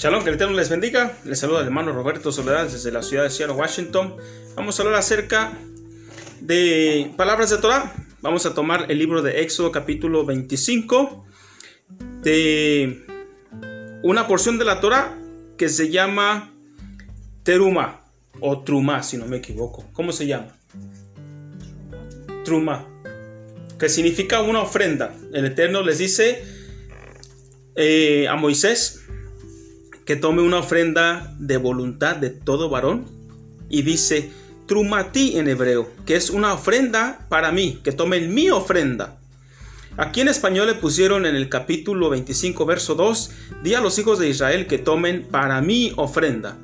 [0.00, 1.14] Shalom, que el Eterno les bendiga.
[1.26, 4.16] Les saluda el hermano Roberto Soledad desde la ciudad de Seattle, Washington.
[4.56, 5.52] Vamos a hablar acerca
[6.40, 7.92] de palabras de Torah.
[8.22, 11.26] Vamos a tomar el libro de Éxodo capítulo 25
[12.22, 13.04] de
[14.02, 15.18] una porción de la Torah
[15.58, 16.50] que se llama
[17.42, 18.00] Teruma
[18.40, 19.84] o Truma, si no me equivoco.
[19.92, 20.56] ¿Cómo se llama?
[22.42, 22.88] Truma,
[23.78, 25.14] que significa una ofrenda.
[25.34, 26.42] El Eterno les dice
[27.76, 29.00] eh, a Moisés
[30.04, 33.06] que tome una ofrenda de voluntad de todo varón
[33.68, 34.30] y dice
[34.66, 39.18] trumati en hebreo, que es una ofrenda para mí, que tomen mi ofrenda.
[39.96, 43.30] Aquí en español le pusieron en el capítulo 25, verso 2,
[43.64, 46.56] di a los hijos de Israel que tomen para mí ofrenda.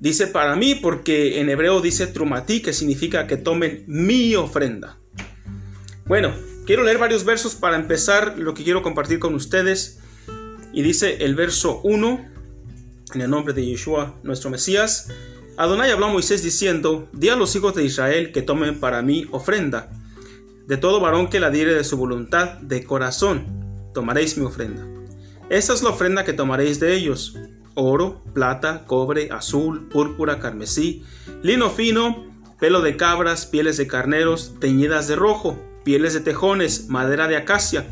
[0.00, 4.98] Dice para mí porque en hebreo dice trumati, que significa que tomen mi ofrenda.
[6.04, 6.34] Bueno,
[6.66, 10.00] quiero leer varios versos para empezar lo que quiero compartir con ustedes.
[10.72, 12.35] Y dice el verso 1,
[13.14, 15.08] en el nombre de Yeshua, nuestro Mesías,
[15.56, 19.26] Adonai habló a Moisés diciendo, di a los hijos de Israel que tomen para mí
[19.30, 19.90] ofrenda.
[20.66, 24.84] De todo varón que la diere de su voluntad, de corazón, tomaréis mi ofrenda.
[25.48, 27.38] Esta es la ofrenda que tomaréis de ellos.
[27.74, 31.04] Oro, plata, cobre, azul, púrpura, carmesí,
[31.42, 32.26] lino fino,
[32.58, 37.86] pelo de cabras, pieles de carneros, teñidas de rojo, pieles de tejones, madera de acacia,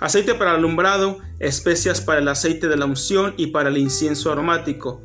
[0.00, 5.02] aceite para alumbrado, especias para el aceite de la unción y para el incienso aromático.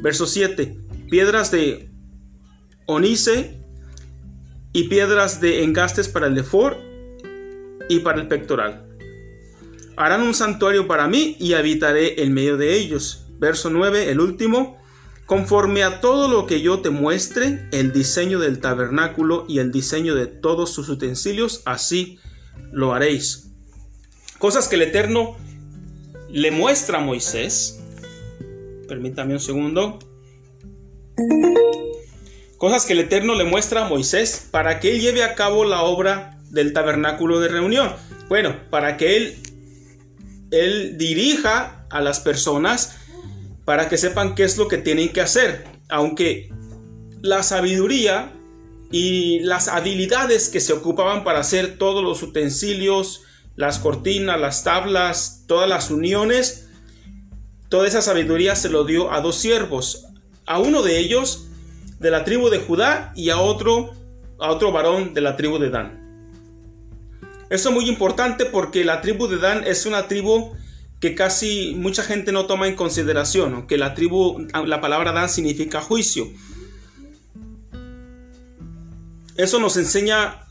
[0.00, 0.76] Verso 7.
[1.08, 1.90] Piedras de
[2.86, 3.62] onice
[4.72, 6.78] y piedras de engastes para el efor
[7.88, 8.88] y para el pectoral.
[9.96, 13.26] Harán un santuario para mí y habitaré en medio de ellos.
[13.38, 14.78] Verso 9, el último.
[15.26, 20.14] Conforme a todo lo que yo te muestre, el diseño del tabernáculo y el diseño
[20.14, 22.18] de todos sus utensilios, así
[22.72, 23.51] lo haréis.
[24.42, 25.36] Cosas que el Eterno
[26.28, 27.80] le muestra a Moisés.
[28.88, 30.00] Permítame un segundo.
[32.58, 35.82] Cosas que el Eterno le muestra a Moisés para que él lleve a cabo la
[35.82, 37.92] obra del tabernáculo de reunión.
[38.28, 39.36] Bueno, para que él,
[40.50, 42.96] él dirija a las personas
[43.64, 45.66] para que sepan qué es lo que tienen que hacer.
[45.88, 46.50] Aunque
[47.20, 48.32] la sabiduría
[48.90, 53.22] y las habilidades que se ocupaban para hacer todos los utensilios,
[53.56, 56.68] las cortinas, las tablas, todas las uniones,
[57.68, 60.06] toda esa sabiduría se lo dio a dos siervos,
[60.46, 61.48] a uno de ellos
[61.98, 63.94] de la tribu de Judá y a otro
[64.42, 66.02] a otro varón de la tribu de Dan.
[67.48, 70.52] Eso es muy importante porque la tribu de Dan es una tribu
[70.98, 75.80] que casi mucha gente no toma en consideración, aunque la tribu, la palabra Dan significa
[75.80, 76.28] juicio.
[79.36, 80.46] Eso nos enseña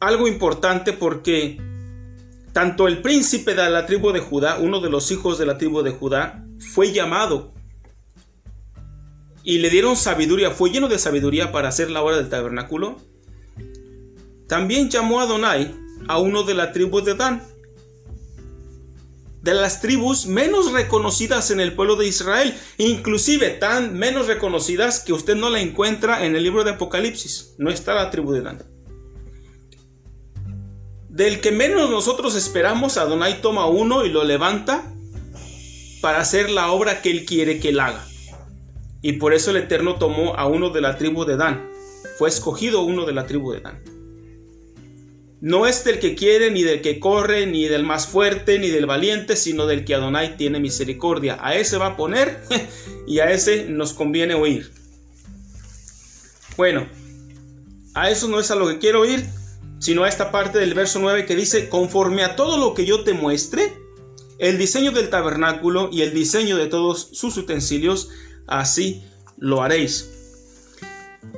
[0.00, 1.60] algo importante porque
[2.56, 5.82] tanto el príncipe de la tribu de Judá, uno de los hijos de la tribu
[5.82, 7.52] de Judá, fue llamado
[9.44, 12.96] y le dieron sabiduría, fue lleno de sabiduría para hacer la obra del tabernáculo.
[14.48, 15.74] También llamó a Donai
[16.08, 17.42] a uno de la tribu de Dan,
[19.42, 25.12] de las tribus menos reconocidas en el pueblo de Israel, inclusive tan menos reconocidas que
[25.12, 27.54] usted no la encuentra en el libro de Apocalipsis.
[27.58, 28.75] No está la tribu de Dan
[31.16, 34.84] del que menos nosotros esperamos, Adonai toma uno y lo levanta
[36.02, 38.06] para hacer la obra que él quiere que él haga.
[39.00, 41.70] Y por eso el Eterno tomó a uno de la tribu de Dan.
[42.18, 43.82] Fue escogido uno de la tribu de Dan.
[45.40, 48.84] No es del que quiere, ni del que corre, ni del más fuerte, ni del
[48.84, 51.38] valiente, sino del que Adonai tiene misericordia.
[51.40, 52.42] A ese va a poner
[53.06, 54.70] y a ese nos conviene oír.
[56.58, 56.86] Bueno,
[57.94, 59.24] a eso no es a lo que quiero oír,
[59.78, 63.04] sino a esta parte del verso 9 que dice, conforme a todo lo que yo
[63.04, 63.76] te muestre,
[64.38, 68.10] el diseño del tabernáculo y el diseño de todos sus utensilios,
[68.46, 69.02] así
[69.38, 70.12] lo haréis.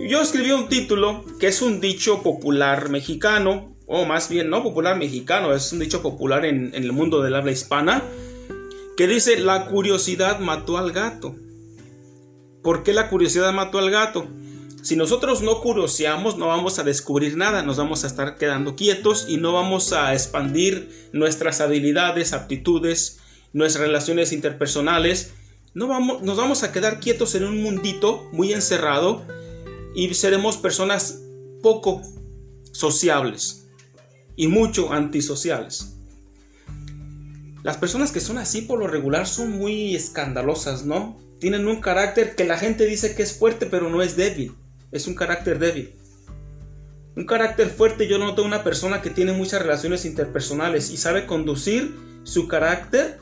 [0.00, 4.96] Yo escribí un título que es un dicho popular mexicano, o más bien no popular
[4.98, 8.02] mexicano, es un dicho popular en, el mundo del habla hispana,
[8.96, 11.34] que dice, la curiosidad mató al gato.
[12.62, 14.26] ¿Por qué la curiosidad mató al gato?
[14.82, 19.26] Si nosotros no curioseamos, no vamos a descubrir nada, nos vamos a estar quedando quietos
[19.28, 23.18] y no vamos a expandir nuestras habilidades, aptitudes,
[23.52, 25.32] nuestras relaciones interpersonales.
[25.74, 29.26] No vamos, nos vamos a quedar quietos en un mundito muy encerrado
[29.96, 31.22] y seremos personas
[31.60, 32.02] poco
[32.70, 33.66] sociables
[34.36, 35.96] y mucho antisociales.
[37.64, 41.18] Las personas que son así por lo regular son muy escandalosas, ¿no?
[41.40, 44.54] Tienen un carácter que la gente dice que es fuerte pero no es débil
[44.92, 45.94] es un carácter débil.
[47.16, 51.94] Un carácter fuerte yo noto una persona que tiene muchas relaciones interpersonales y sabe conducir
[52.22, 53.18] su carácter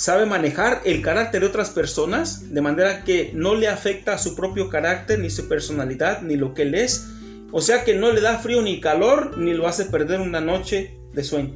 [0.00, 4.34] sabe manejar el carácter de otras personas de manera que no le afecta a su
[4.34, 7.08] propio carácter, ni su personalidad, ni lo que él es.
[7.52, 10.96] O sea que no le da frío ni calor, ni lo hace perder una noche
[11.12, 11.54] de sueño.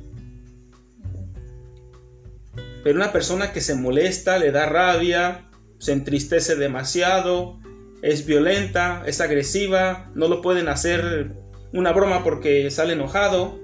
[2.82, 5.48] Pero una persona que se molesta, le da rabia,
[5.78, 7.58] se entristece demasiado,
[8.04, 11.32] es violenta, es agresiva, no lo pueden hacer
[11.72, 13.58] una broma porque sale enojado.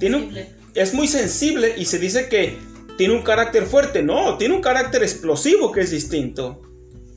[0.00, 2.58] Tiene es muy sensible y se dice que
[2.98, 4.02] tiene un carácter fuerte.
[4.02, 6.62] No, tiene un carácter explosivo que es distinto.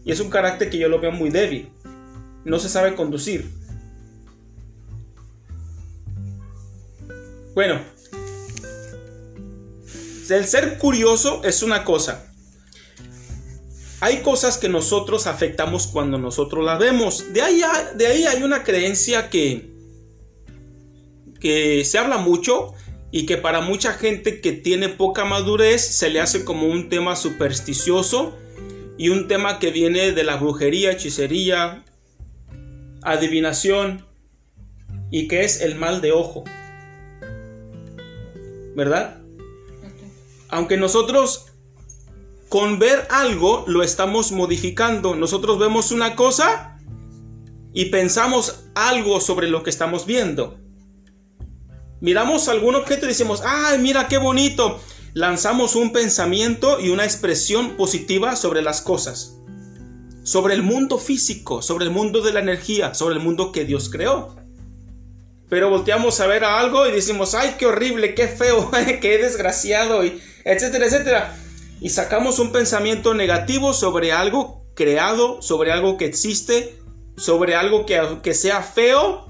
[0.06, 1.70] Y es un carácter que yo lo veo muy débil.
[2.46, 3.50] No se sabe conducir.
[7.56, 7.82] Bueno,
[10.30, 12.27] el ser curioso es una cosa.
[14.00, 17.34] Hay cosas que nosotros afectamos cuando nosotros las vemos.
[17.34, 17.62] De ahí,
[17.96, 19.72] de ahí hay una creencia que,
[21.40, 22.74] que se habla mucho
[23.12, 27.16] y que para mucha gente que tiene poca madurez se le hace como un tema
[27.16, 28.38] supersticioso
[29.00, 31.84] y un tema que viene de la brujería, hechicería,
[33.02, 34.06] adivinación
[35.10, 36.44] y que es el mal de ojo.
[38.76, 39.22] ¿Verdad?
[40.50, 41.47] Aunque nosotros
[42.50, 45.16] con ver algo lo estamos modificando.
[45.16, 46.78] Nosotros vemos una cosa
[47.74, 50.58] y pensamos algo sobre lo que estamos viendo.
[52.00, 54.80] Miramos algún objeto y decimos, ¡ay, mira qué bonito!
[55.14, 59.40] Lanzamos un pensamiento y una expresión positiva sobre las cosas.
[60.24, 63.90] Sobre el mundo físico, sobre el mundo de la energía, sobre el mundo que Dios
[63.90, 64.36] creó.
[65.50, 68.70] Pero volteamos a ver a algo y decimos, ¡ay, qué horrible, qué feo,
[69.02, 70.06] qué desgraciado!
[70.06, 71.47] Y etcétera, etcétera.
[71.80, 76.78] Y sacamos un pensamiento negativo sobre algo creado, sobre algo que existe,
[77.18, 79.28] sobre algo que, que sea feo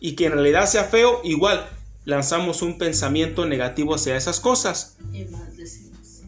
[0.00, 1.68] y que en realidad sea feo, igual
[2.04, 4.96] lanzamos un pensamiento negativo hacia esas cosas.
[5.12, 6.22] Y maldecimos.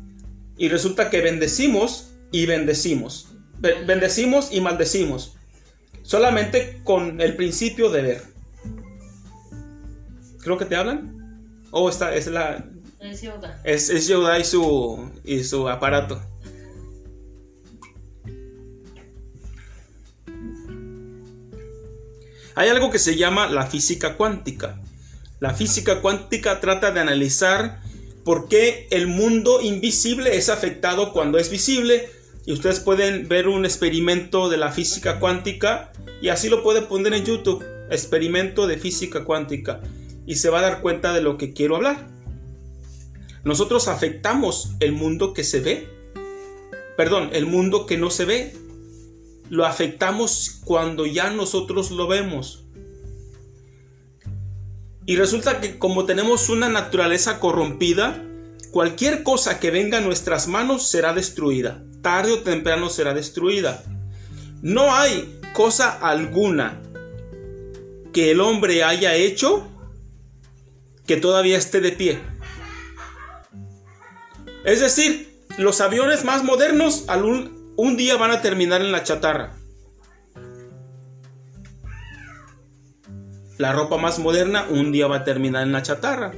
[0.57, 3.29] Y resulta que bendecimos y bendecimos.
[3.59, 5.35] bendecimos y maldecimos.
[6.03, 8.23] Solamente con el principio de ver.
[10.41, 11.61] Creo que te hablan.
[11.71, 12.71] Oh, esta es la.
[13.65, 14.39] Es Yoda.
[14.39, 16.23] Y su, y su aparato.
[22.55, 24.81] Hay algo que se llama la física cuántica.
[25.41, 27.83] La física cuántica trata de analizar
[28.25, 32.09] por qué el mundo invisible es afectado cuando es visible.
[32.47, 35.93] Y ustedes pueden ver un experimento de la física cuántica
[36.23, 37.65] y así lo pueden poner en YouTube.
[37.91, 39.81] Experimento de física cuántica.
[40.25, 42.14] Y se va a dar cuenta de lo que quiero hablar.
[43.45, 45.89] Nosotros afectamos el mundo que se ve.
[46.97, 48.57] Perdón, el mundo que no se ve.
[49.51, 52.65] Lo afectamos cuando ya nosotros lo vemos.
[55.07, 58.25] Y resulta que como tenemos una naturaleza corrompida,
[58.71, 61.85] cualquier cosa que venga a nuestras manos será destruida.
[62.01, 63.85] Tarde o temprano será destruida.
[64.63, 66.81] No hay cosa alguna
[68.15, 69.69] que el hombre haya hecho
[71.07, 72.19] que todavía esté de pie.
[74.65, 77.07] Es decir, los aviones más modernos
[77.77, 79.55] un día van a terminar en la chatarra.
[83.59, 86.33] La ropa más moderna un día va a terminar en la chatarra.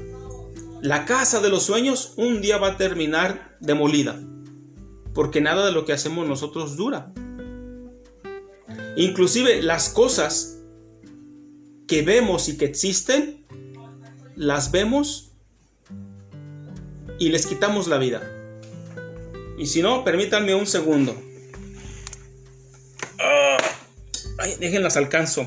[0.82, 4.20] La casa de los sueños un día va a terminar demolida.
[5.14, 7.12] Porque nada de lo que hacemos nosotros dura.
[8.96, 10.58] Inclusive las cosas
[11.86, 13.46] que vemos y que existen,
[14.34, 15.35] las vemos
[17.18, 18.22] y les quitamos la vida.
[19.58, 21.16] Y si no, permítanme un segundo.
[23.18, 23.56] Ah,
[24.60, 25.46] déjenlas alcanzo.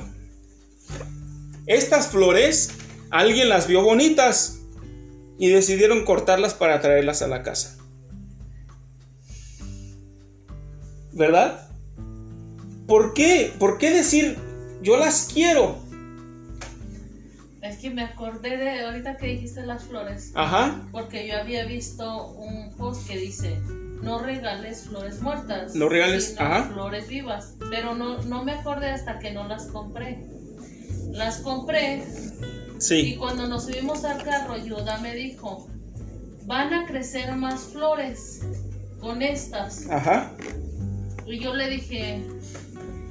[1.68, 2.72] Estas flores,
[3.12, 4.62] alguien las vio bonitas
[5.38, 7.78] y decidieron cortarlas para traerlas a la casa.
[11.12, 11.70] ¿Verdad?
[12.88, 13.54] ¿Por qué?
[13.60, 14.38] ¿Por qué decir
[14.82, 15.89] yo las quiero?
[17.80, 20.32] Que me acordé de ahorita que dijiste las flores.
[20.36, 20.88] Ajá.
[20.92, 23.60] Porque yo había visto un post que dice,
[24.02, 25.76] no regales flores muertas.
[25.76, 26.66] No regales, ajá.
[26.66, 27.56] flores vivas.
[27.70, 30.20] Pero no, no me acordé hasta que no las compré
[31.12, 32.04] las compré.
[32.78, 33.14] Sí.
[33.14, 35.68] Y cuando nos subimos al carro, Yoda me dijo,
[36.46, 38.42] van a crecer más flores
[39.00, 39.90] con estas.
[39.90, 40.32] Ajá.
[41.26, 42.24] Y yo le dije,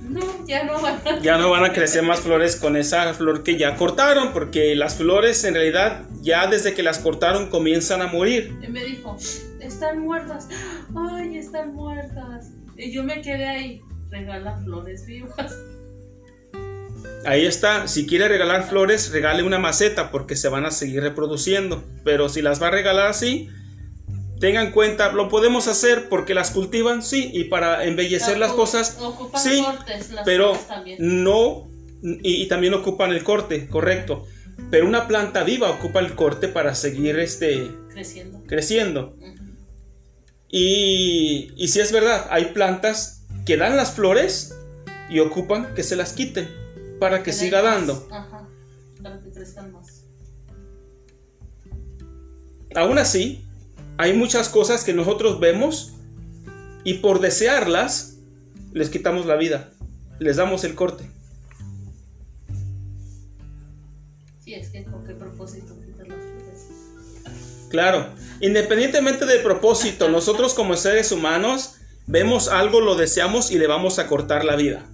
[0.09, 1.19] no, ya no van a...
[1.21, 4.97] Ya no van a crecer más flores con esa flor que ya cortaron, porque las
[4.97, 8.57] flores en realidad ya desde que las cortaron comienzan a morir.
[8.63, 9.17] Y me dijo,
[9.61, 10.49] están muertas.
[10.97, 12.51] Ay, están muertas.
[12.77, 15.57] Y yo me quedé ahí, regala flores vivas.
[17.27, 21.85] Ahí está, si quiere regalar flores, regale una maceta porque se van a seguir reproduciendo.
[22.05, 23.51] Pero si las va a regalar así,
[24.41, 28.99] tengan en cuenta, lo podemos hacer porque las cultivan, sí, y para embellecer las cosas,
[29.37, 29.65] sí,
[30.25, 30.57] pero
[30.99, 31.69] no,
[32.03, 34.27] y, también ocupan el corte, correcto.
[34.71, 38.43] Pero una planta viva ocupa el corte para seguir este, creciendo.
[38.47, 39.17] creciendo.
[40.49, 44.57] y, y si es verdad, hay plantas que dan las flores
[45.09, 46.49] y ocupan que se las quiten
[46.99, 48.07] para que siga dando.
[48.11, 48.49] Ajá,
[49.03, 50.05] para que crezcan más.
[52.75, 53.48] Aún así,
[53.99, 55.95] hay muchas cosas que nosotros vemos
[56.85, 58.19] y por desearlas
[58.73, 59.71] les quitamos la vida,
[60.21, 61.11] les damos el corte.
[64.39, 67.69] Sí, es que con qué propósito quitar las flores.
[67.71, 68.07] Claro,
[68.41, 71.75] independientemente del propósito, nosotros como seres humanos
[72.07, 74.87] vemos algo, lo deseamos y le vamos a cortar la vida.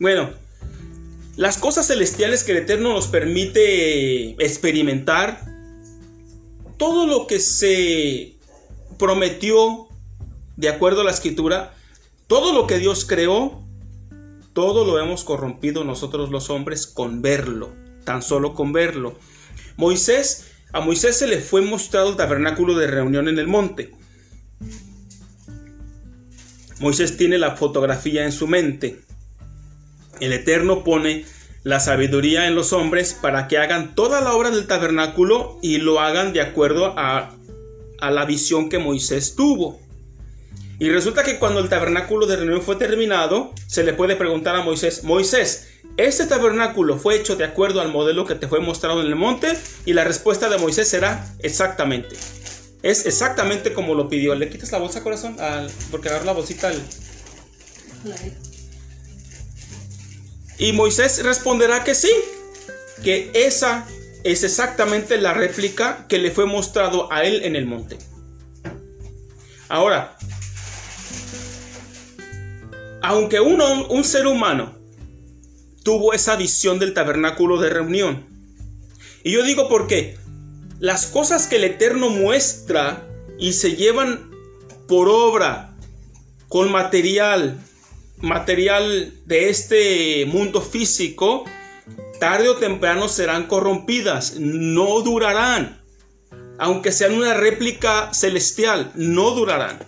[0.00, 0.30] Bueno,
[1.40, 5.40] las cosas celestiales que el Eterno nos permite experimentar,
[6.76, 8.36] todo lo que se
[8.98, 9.88] prometió
[10.58, 11.74] de acuerdo a la escritura,
[12.26, 13.64] todo lo que Dios creó,
[14.52, 17.72] todo lo hemos corrompido nosotros los hombres con verlo,
[18.04, 19.18] tan solo con verlo.
[19.78, 23.94] Moisés, a Moisés se le fue mostrado el tabernáculo de reunión en el monte.
[26.80, 29.00] Moisés tiene la fotografía en su mente.
[30.20, 31.24] El Eterno pone
[31.62, 36.00] la sabiduría en los hombres para que hagan toda la obra del tabernáculo y lo
[36.00, 37.36] hagan de acuerdo a,
[38.00, 39.78] la visión que Moisés tuvo.
[40.78, 44.62] Y resulta que cuando el tabernáculo de reunión fue terminado, se le puede preguntar a
[44.62, 49.08] Moisés, Moisés, ¿este tabernáculo fue hecho de acuerdo al modelo que te fue mostrado en
[49.08, 49.54] el monte?
[49.84, 52.16] Y la respuesta de Moisés será exactamente.
[52.82, 54.34] Es exactamente como lo pidió.
[54.34, 55.36] ¿Le quitas la bolsa, corazón?
[55.90, 56.82] porque agarró la bolsita al...
[60.60, 62.12] Y Moisés responderá que sí,
[63.02, 63.88] que esa
[64.24, 67.96] es exactamente la réplica que le fue mostrado a él en el monte.
[69.70, 70.18] Ahora,
[73.00, 74.78] aunque uno, un ser humano
[75.82, 78.26] tuvo esa visión del tabernáculo de reunión,
[79.24, 80.18] y yo digo porque
[80.78, 84.30] las cosas que el Eterno muestra y se llevan
[84.86, 85.74] por obra,
[86.48, 87.58] con material,
[88.20, 91.44] material de este mundo físico,
[92.18, 95.80] tarde o temprano serán corrompidas, no durarán.
[96.58, 99.78] Aunque sean una réplica celestial, no durarán.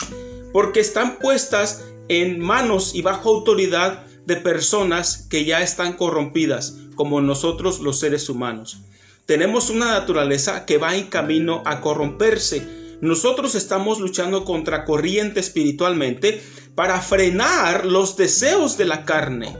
[0.53, 7.21] Porque están puestas en manos y bajo autoridad de personas que ya están corrompidas, como
[7.21, 8.79] nosotros los seres humanos.
[9.27, 12.97] Tenemos una naturaleza que va en camino a corromperse.
[13.01, 16.43] Nosotros estamos luchando contra corriente espiritualmente
[16.75, 19.57] para frenar los deseos de la carne,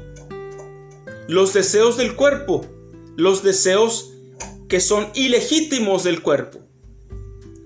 [1.29, 2.67] los deseos del cuerpo,
[3.17, 4.13] los deseos
[4.69, 6.61] que son ilegítimos del cuerpo.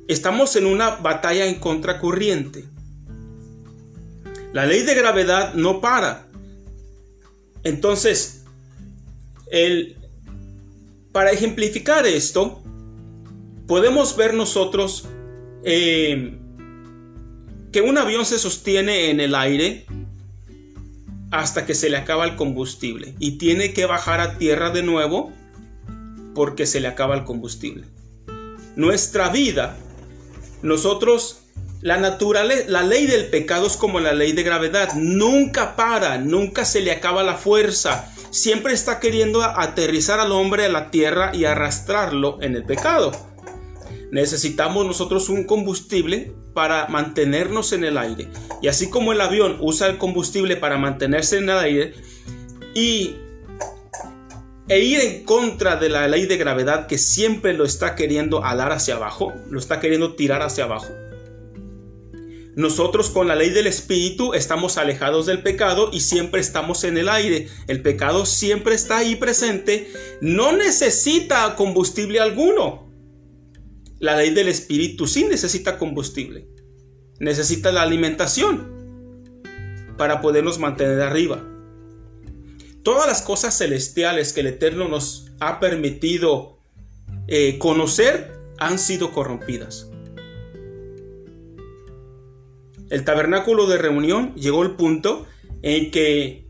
[0.09, 2.65] Estamos en una batalla en contracorriente.
[4.53, 6.29] La ley de gravedad no para.
[7.63, 8.45] Entonces,
[9.51, 9.97] el,
[11.13, 12.63] para ejemplificar esto,
[13.67, 15.09] podemos ver nosotros
[15.65, 16.39] eh,
[17.77, 19.85] que un avión se sostiene en el aire
[21.31, 25.31] hasta que se le acaba el combustible y tiene que bajar a tierra de nuevo
[26.35, 27.85] porque se le acaba el combustible.
[28.77, 29.77] Nuestra vida,
[30.63, 31.43] nosotros,
[31.83, 36.81] la la ley del pecado es como la ley de gravedad, nunca para, nunca se
[36.81, 42.39] le acaba la fuerza, siempre está queriendo aterrizar al hombre a la tierra y arrastrarlo
[42.41, 43.13] en el pecado.
[44.11, 48.29] Necesitamos nosotros un combustible para mantenernos en el aire.
[48.63, 51.95] Y así como el avión usa el combustible para mantenerse en el aire
[52.75, 53.17] y
[54.69, 58.73] e ir en contra de la ley de gravedad que siempre lo está queriendo alar
[58.73, 60.89] hacia abajo, lo está queriendo tirar hacia abajo.
[62.57, 67.11] Nosotros con la ley del espíritu estamos alejados del pecado y siempre estamos en el
[67.11, 67.49] aire.
[67.69, 72.86] El pecado siempre está ahí presente, no necesita combustible alguno.
[73.99, 76.47] La ley del espíritu sí necesita combustible.
[77.19, 79.43] Necesita la alimentación
[79.97, 81.43] para podernos mantener arriba.
[82.83, 86.59] Todas las cosas celestiales que el Eterno nos ha permitido
[87.27, 89.89] eh, conocer han sido corrompidas.
[92.91, 95.27] El tabernáculo de reunión llegó al punto
[95.63, 96.47] en que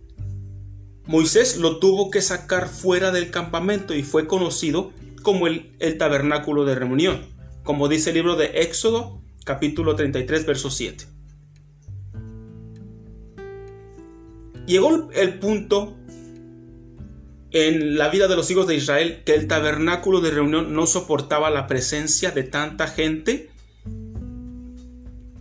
[1.07, 4.91] Moisés lo tuvo que sacar fuera del campamento y fue conocido
[5.23, 7.36] como el tabernáculo de reunión
[7.67, 11.05] como dice el libro de Éxodo, capítulo 33, verso 7.
[14.67, 15.97] Llegó el punto
[17.51, 21.51] en la vida de los hijos de Israel que el tabernáculo de reunión no soportaba
[21.51, 23.51] la presencia de tanta gente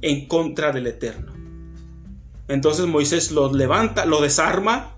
[0.01, 1.31] en contra del Eterno.
[2.47, 4.97] Entonces Moisés lo levanta, lo desarma,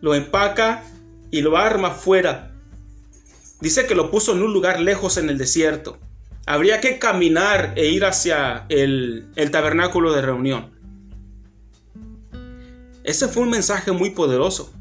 [0.00, 0.84] lo empaca
[1.32, 2.54] y lo arma fuera.
[3.60, 5.98] Dice que lo puso en un lugar lejos en el desierto.
[6.46, 10.70] Habría que caminar e ir hacia el, tabernáculo de reunión.
[13.04, 14.72] Ese fue un mensaje muy poderoso.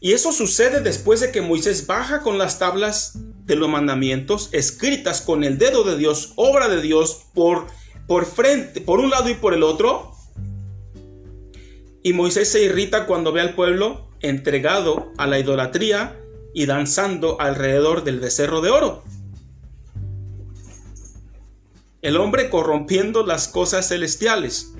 [0.00, 5.22] Y eso sucede después de que Moisés baja con las tablas de los mandamientos escritas
[5.22, 7.66] con el dedo de Dios, obra de Dios por
[8.06, 10.12] por frente, por un lado y por el otro.
[12.02, 16.20] Y Moisés se irrita cuando ve al pueblo entregado a la idolatría
[16.52, 19.02] y danzando alrededor del becerro de oro.
[22.04, 24.74] El hombre corrompiendo las cosas celestiales.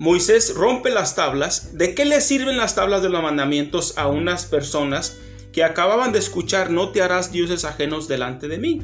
[0.00, 1.78] Moisés rompe las tablas.
[1.78, 5.20] ¿De qué le sirven las tablas de los mandamientos a unas personas
[5.52, 8.82] que acababan de escuchar no te harás dioses ajenos delante de mí?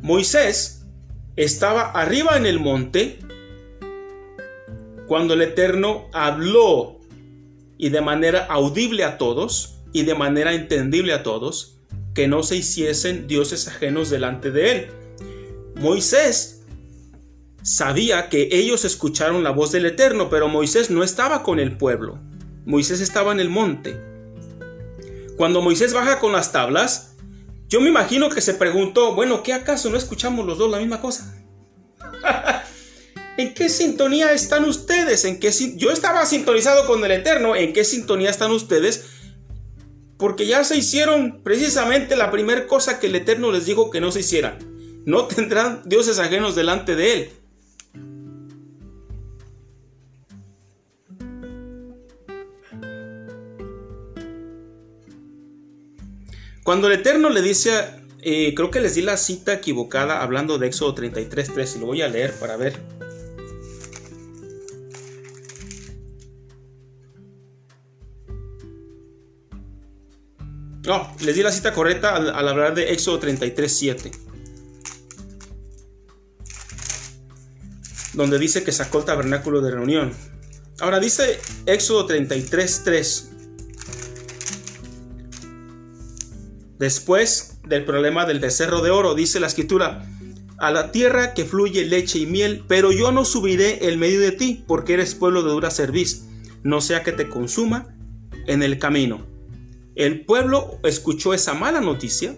[0.00, 0.86] Moisés
[1.36, 3.18] estaba arriba en el monte
[5.06, 6.98] cuando el Eterno habló
[7.76, 11.76] y de manera audible a todos y de manera entendible a todos
[12.14, 14.99] que no se hiciesen dioses ajenos delante de él.
[15.80, 16.60] Moisés
[17.62, 22.18] sabía que ellos escucharon la voz del Eterno, pero Moisés no estaba con el pueblo.
[22.66, 23.98] Moisés estaba en el monte.
[25.38, 27.16] Cuando Moisés baja con las tablas,
[27.66, 31.00] yo me imagino que se preguntó, bueno, ¿qué acaso no escuchamos los dos la misma
[31.00, 31.34] cosa?
[33.38, 35.24] ¿En qué sintonía están ustedes?
[35.24, 37.56] ¿En qué Yo estaba sintonizado con el Eterno.
[37.56, 39.06] ¿En qué sintonía están ustedes?
[40.18, 44.12] Porque ya se hicieron precisamente la primera cosa que el Eterno les dijo que no
[44.12, 44.58] se hiciera.
[45.10, 47.30] No tendrán dioses ajenos delante de Él.
[56.62, 57.72] Cuando el Eterno le dice,
[58.20, 62.02] eh, creo que les di la cita equivocada hablando de Éxodo 33.3 y lo voy
[62.02, 62.78] a leer para ver.
[70.86, 74.29] No, les di la cita correcta al, al hablar de Éxodo 33.7.
[78.14, 80.12] Donde dice que sacó el tabernáculo de reunión.
[80.80, 83.30] Ahora dice Éxodo 33.3.
[86.78, 90.06] Después del problema del becerro de oro, dice la escritura,
[90.58, 94.32] a la tierra que fluye leche y miel, pero yo no subiré el medio de
[94.32, 96.26] ti, porque eres pueblo de dura cerviz,
[96.62, 97.94] no sea que te consuma
[98.46, 99.26] en el camino.
[99.94, 102.36] El pueblo escuchó esa mala noticia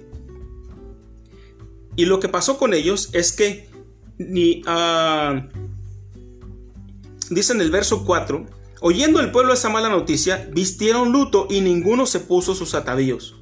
[1.96, 3.68] y lo que pasó con ellos es que
[4.28, 5.40] ni uh,
[7.30, 8.46] dice en el verso 4,
[8.80, 13.36] oyendo el pueblo esa mala noticia, vistieron luto y ninguno se puso sus atavíos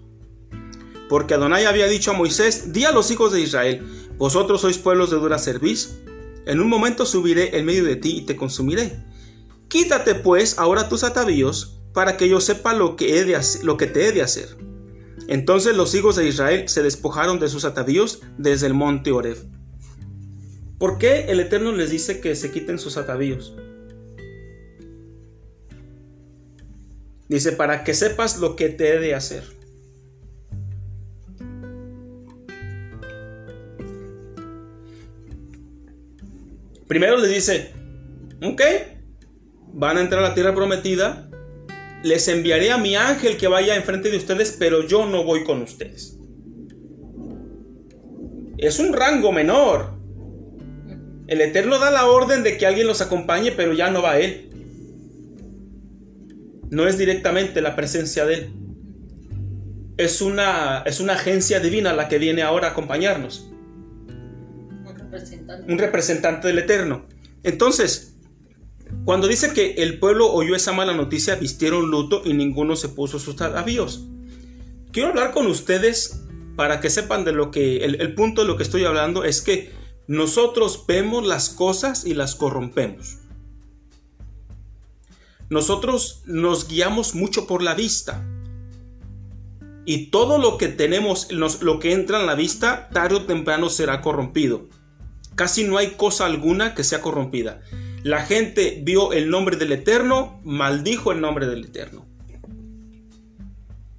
[1.11, 3.85] porque Adonai había dicho a Moisés, di a los hijos de Israel,
[4.17, 5.99] vosotros sois pueblos de dura cerviz,
[6.47, 9.05] en un momento subiré en medio de ti y te consumiré.
[9.67, 13.89] Quítate pues ahora tus atavíos, para que yo sepa lo que, he de lo que
[13.89, 14.57] te he de hacer.
[15.27, 19.37] Entonces los hijos de Israel se despojaron de sus atavíos desde el monte Oreb.
[20.81, 23.55] ¿Por qué el Eterno les dice que se quiten sus atavíos?
[27.29, 29.45] Dice, para que sepas lo que te he de hacer.
[36.89, 37.73] Primero les dice,
[38.43, 38.63] ok,
[39.75, 41.31] van a entrar a la tierra prometida,
[42.03, 45.61] les enviaré a mi ángel que vaya enfrente de ustedes, pero yo no voy con
[45.61, 46.17] ustedes.
[48.57, 50.00] Es un rango menor.
[51.31, 54.51] El Eterno da la orden de que alguien los acompañe, pero ya no va él.
[56.71, 58.53] No es directamente la presencia de él.
[59.97, 63.51] Es una, es una agencia divina la que viene ahora a acompañarnos
[65.69, 67.07] un representante del Eterno.
[67.43, 68.17] Entonces,
[69.05, 73.19] cuando dice que el pueblo oyó esa mala noticia, vistieron luto y ninguno se puso
[73.19, 74.07] sus avíos.
[74.93, 76.23] Quiero hablar con ustedes
[76.57, 79.41] para que sepan de lo que el, el punto de lo que estoy hablando es
[79.41, 79.80] que
[80.11, 83.19] nosotros vemos las cosas y las corrompemos.
[85.51, 88.27] Nosotros nos guiamos mucho por la vista.
[89.85, 94.01] Y todo lo que tenemos, lo que entra en la vista, tarde o temprano será
[94.01, 94.69] corrompido.
[95.37, 97.61] Casi no hay cosa alguna que sea corrompida.
[98.03, 102.10] La gente vio el nombre del Eterno, maldijo el nombre del Eterno.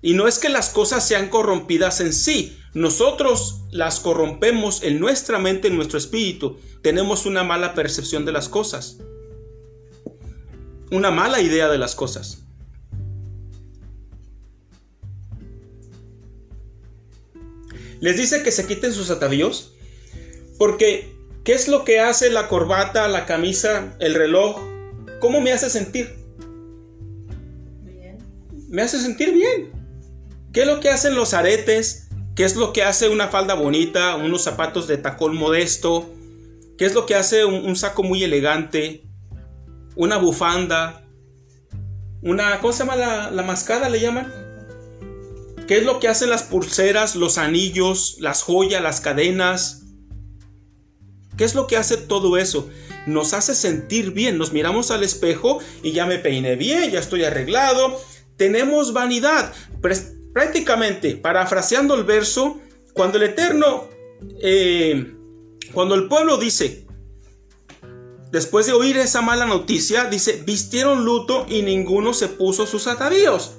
[0.01, 5.39] Y no es que las cosas sean corrompidas en sí, nosotros las corrompemos en nuestra
[5.39, 6.57] mente, en nuestro espíritu.
[6.81, 8.97] Tenemos una mala percepción de las cosas,
[10.89, 12.43] una mala idea de las cosas.
[17.99, 19.73] Les dice que se quiten sus atavíos,
[20.57, 24.59] porque ¿qué es lo que hace la corbata, la camisa, el reloj?
[25.19, 26.15] ¿Cómo me hace sentir?
[27.83, 28.17] Bien.
[28.69, 29.80] Me hace sentir bien.
[30.53, 32.09] ¿Qué es lo que hacen los aretes?
[32.35, 34.15] ¿Qué es lo que hace una falda bonita?
[34.15, 36.09] Unos zapatos de tacón modesto.
[36.77, 39.03] ¿Qué es lo que hace un, saco muy elegante?
[39.95, 41.05] Una bufanda.
[42.21, 43.87] Una, ¿cómo se llama la, mascada?
[43.87, 44.33] Le llaman.
[45.67, 49.83] ¿Qué es lo que hacen las pulseras, los anillos, las joyas, las cadenas?
[51.37, 52.69] ¿Qué es lo que hace todo eso?
[53.05, 54.37] Nos hace sentir bien.
[54.37, 57.97] Nos miramos al espejo y ya me peiné bien, ya estoy arreglado.
[58.35, 59.53] Tenemos vanidad.
[60.33, 62.59] Prácticamente, parafraseando el verso,
[62.93, 63.85] cuando el Eterno,
[64.41, 65.13] eh,
[65.73, 66.85] cuando el pueblo dice,
[68.31, 73.57] después de oír esa mala noticia, dice, vistieron luto y ninguno se puso sus atavíos.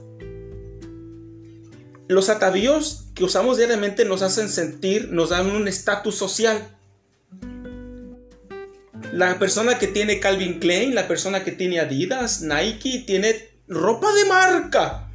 [2.09, 6.77] Los atavíos que usamos diariamente nos hacen sentir, nos dan un estatus social.
[9.13, 14.25] La persona que tiene Calvin Klein, la persona que tiene Adidas, Nike, tiene ropa de
[14.25, 15.12] marca.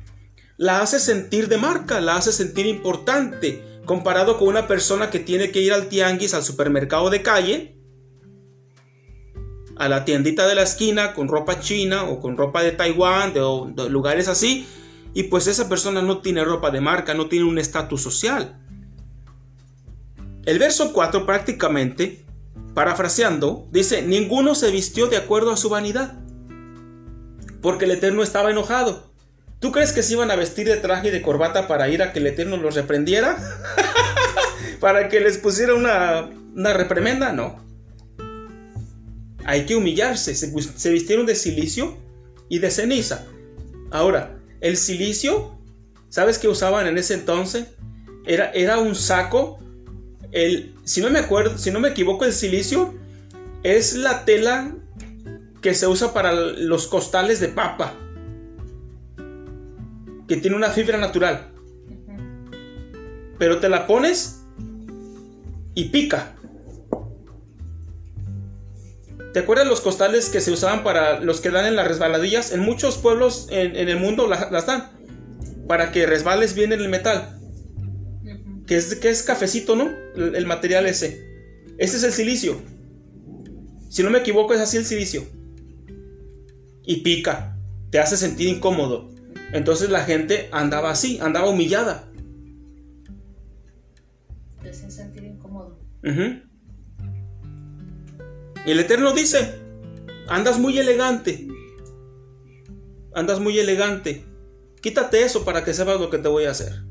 [0.57, 5.51] La hace sentir de marca, la hace sentir importante, comparado con una persona que tiene
[5.51, 7.77] que ir al tianguis, al supermercado de calle,
[9.75, 13.89] a la tiendita de la esquina con ropa china o con ropa de Taiwán, de,
[13.89, 14.67] lugares así,
[15.13, 18.59] y pues esa persona no tiene ropa de marca, no tiene un estatus social.
[20.43, 22.25] El verso 4 prácticamente,
[22.73, 26.17] parafraseando, dice, ninguno se vistió de acuerdo a su vanidad,
[27.61, 29.06] porque el Eterno estaba enojado.
[29.59, 32.13] ¿Tú crees que se iban a vestir de traje y de corbata para ir a
[32.13, 33.37] que el Eterno los reprendiera?
[34.79, 37.31] ¿Para que les pusiera una, una reprimenda?
[37.31, 37.65] No.
[39.45, 40.35] Hay que humillarse.
[40.35, 41.97] Se, vistieron de silicio
[42.49, 43.25] y de ceniza.
[43.89, 45.57] Ahora, el silicio,
[46.09, 47.65] ¿sabes qué usaban en ese entonces?
[48.27, 49.57] Era, era un saco.
[50.31, 52.93] El, si no me acuerdo, si no me equivoco, el silicio
[53.63, 54.75] es la tela
[55.61, 57.95] que se usa para los costales de papa.
[60.27, 61.53] Que tiene una fibra natural.
[63.39, 64.41] Pero te la pones
[65.75, 66.35] y pica.
[69.33, 72.51] ¿Te acuerdas los costales que se usaban para los que dan en las resbaladillas?
[72.51, 74.89] En muchos pueblos en, el mundo las, dan.
[75.67, 77.39] Para que resbales bien en el metal.
[78.65, 79.91] Que es, que es cafecito, ¿no?
[80.15, 81.23] El, el, material ese.
[81.77, 82.59] Ese es el silicio.
[83.89, 85.23] Si no me equivoco, es así el silicio.
[86.83, 87.55] Y pica.
[87.91, 89.11] Te hace sentir incómodo.
[89.53, 92.09] Entonces la gente andaba así, andaba humillada.
[94.61, 95.79] Te hace sentir incómodo.
[96.03, 96.43] Uh -huh.
[98.65, 99.59] Y el Eterno dice,
[100.27, 101.47] andas muy elegante.
[103.13, 104.25] Andas muy elegante.
[104.81, 106.87] Quítate eso para que sepas lo que te voy a hacer.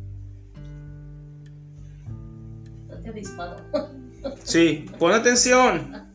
[4.43, 5.93] Sí, pon atención.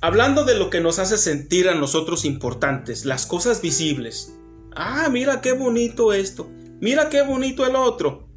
[0.00, 4.34] Hablando de lo que nos hace sentir a nosotros importantes, las cosas visibles.
[4.74, 6.50] Ah, mira qué bonito esto.
[6.80, 8.28] Mira qué bonito el otro.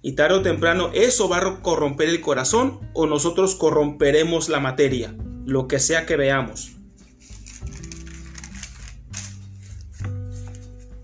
[0.00, 5.14] Y tarde o temprano eso va a corromper el corazón o nosotros corromperemos la materia,
[5.44, 6.72] lo que sea que veamos.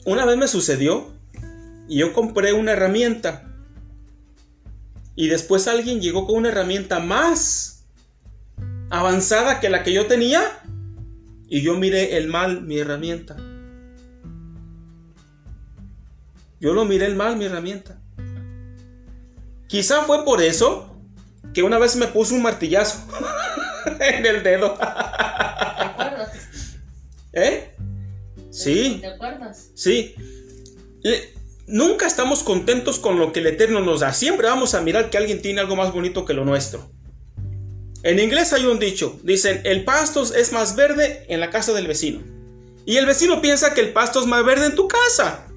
[0.04, 1.08] Una vez me sucedió
[1.88, 3.52] y yo compré una herramienta
[5.16, 7.75] y después alguien llegó con una herramienta más
[8.90, 10.42] avanzada que la que yo tenía
[11.48, 13.36] y yo miré el mal mi herramienta.
[16.60, 18.00] Yo lo miré el mal mi herramienta.
[19.68, 20.96] Quizá fue por eso
[21.52, 22.98] que una vez me puso un martillazo
[24.00, 24.74] en el dedo.
[24.74, 26.32] ¿Te acuerdas?
[27.32, 27.74] ¿Eh?
[28.50, 28.98] Sí.
[29.00, 29.70] ¿Te acuerdas?
[29.74, 30.14] Sí.
[31.02, 31.34] Le,
[31.66, 34.12] nunca estamos contentos con lo que el Eterno nos da.
[34.12, 36.90] Siempre vamos a mirar que alguien tiene algo más bonito que lo nuestro.
[38.06, 39.18] En inglés hay un dicho.
[39.24, 42.22] Dicen, el pasto es más verde en la casa del vecino.
[42.84, 45.48] Y el vecino piensa que el pasto es más verde en tu casa.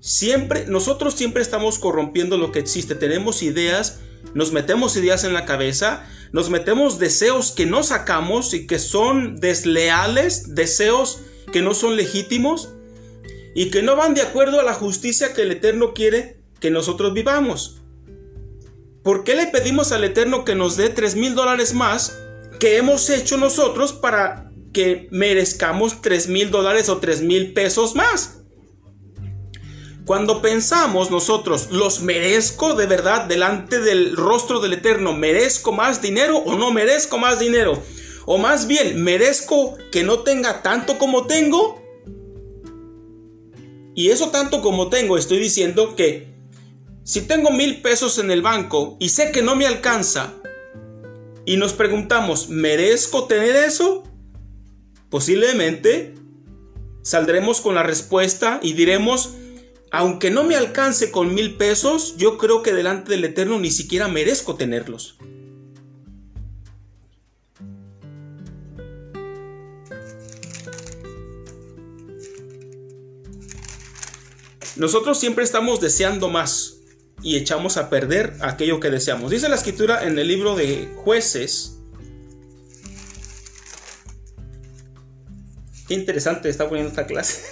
[0.00, 2.96] Siempre, nosotros siempre estamos corrompiendo lo que existe.
[2.96, 4.00] Tenemos ideas,
[4.34, 9.38] nos metemos ideas en la cabeza, nos metemos deseos que no sacamos y que son
[9.38, 11.20] desleales, deseos
[11.52, 12.70] que no son legítimos
[13.54, 17.14] y que no van de acuerdo a la justicia que el Eterno quiere que nosotros
[17.14, 17.82] vivamos.
[19.06, 22.18] ¿Por qué le pedimos al Eterno que nos dé 3 mil dólares más
[22.58, 28.42] que hemos hecho nosotros para que merezcamos 3 mil dólares o 3 mil pesos más?
[30.06, 36.38] Cuando pensamos nosotros, los merezco de verdad delante del rostro del Eterno, merezco más dinero
[36.38, 37.80] o no merezco más dinero,
[38.24, 41.80] o más bien, merezco que no tenga tanto como tengo.
[43.94, 46.35] Y eso tanto como tengo, estoy diciendo que
[47.06, 50.34] si tengo mil pesos en el banco y sé que no me alcanza,
[51.44, 54.02] y nos preguntamos, ¿merezco tener eso?
[55.08, 56.14] Posiblemente
[57.02, 59.34] saldremos con la respuesta y diremos,
[59.92, 64.08] aunque no me alcance con mil pesos, yo creo que delante del Eterno ni siquiera
[64.08, 65.16] merezco tenerlos.
[74.74, 76.75] Nosotros siempre estamos deseando más
[77.26, 79.32] y echamos a perder aquello que deseamos.
[79.32, 81.76] Dice la escritura en el libro de jueces.
[85.88, 87.42] Qué interesante está poniendo esta clase.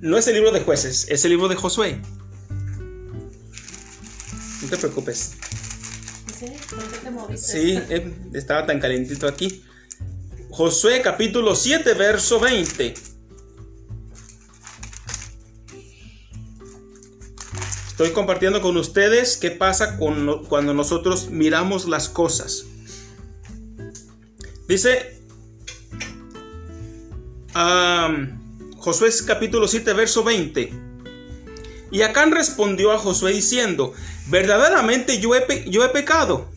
[0.00, 2.00] No es el libro de jueces, es el libro de Josué.
[4.62, 5.32] No te preocupes.
[7.36, 9.64] Sí, eh, estaba tan calentito aquí.
[10.50, 12.94] Josué capítulo 7, verso 20.
[17.88, 22.64] Estoy compartiendo con ustedes qué pasa cuando nosotros miramos las cosas.
[24.66, 25.20] Dice
[28.76, 30.72] Josué capítulo 7, verso 20.
[31.92, 33.92] Y Acán respondió a Josué diciendo,
[34.28, 36.49] verdaderamente yo he, yo he pecado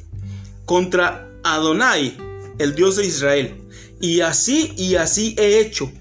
[0.65, 2.17] contra Adonai,
[2.59, 3.55] el Dios de Israel.
[3.99, 5.91] Y así y así he hecho.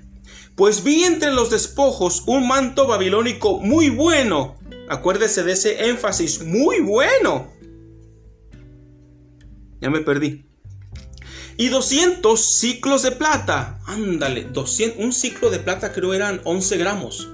[0.56, 4.58] Pues vi entre los despojos un manto babilónico muy bueno.
[4.88, 7.50] Acuérdese de ese énfasis, muy bueno.
[9.80, 10.44] Ya me perdí.
[11.56, 13.80] Y 200 ciclos de plata.
[13.86, 17.28] Ándale, 200, un ciclo de plata creo eran 11 gramos.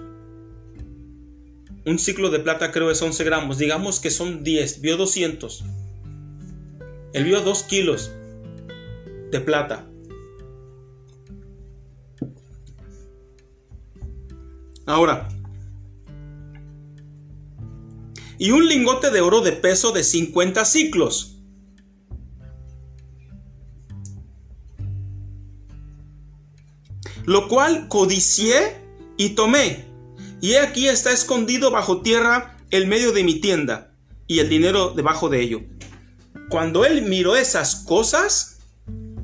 [1.87, 3.59] Un ciclo de plata creo es 11 gramos.
[3.59, 4.81] Digamos que son 10.
[4.81, 5.65] Vio 200.
[7.13, 8.13] Él vio 2 kilos
[9.31, 9.87] de plata.
[14.87, 15.29] Ahora.
[18.39, 21.35] Y un lingote de oro de peso de 50 ciclos.
[27.27, 28.81] Lo cual codicié
[29.19, 29.85] y tomé.
[30.41, 33.93] Y aquí está escondido bajo tierra el medio de mi tienda
[34.27, 35.61] y el dinero debajo de ello.
[36.49, 38.61] Cuando él miró esas cosas,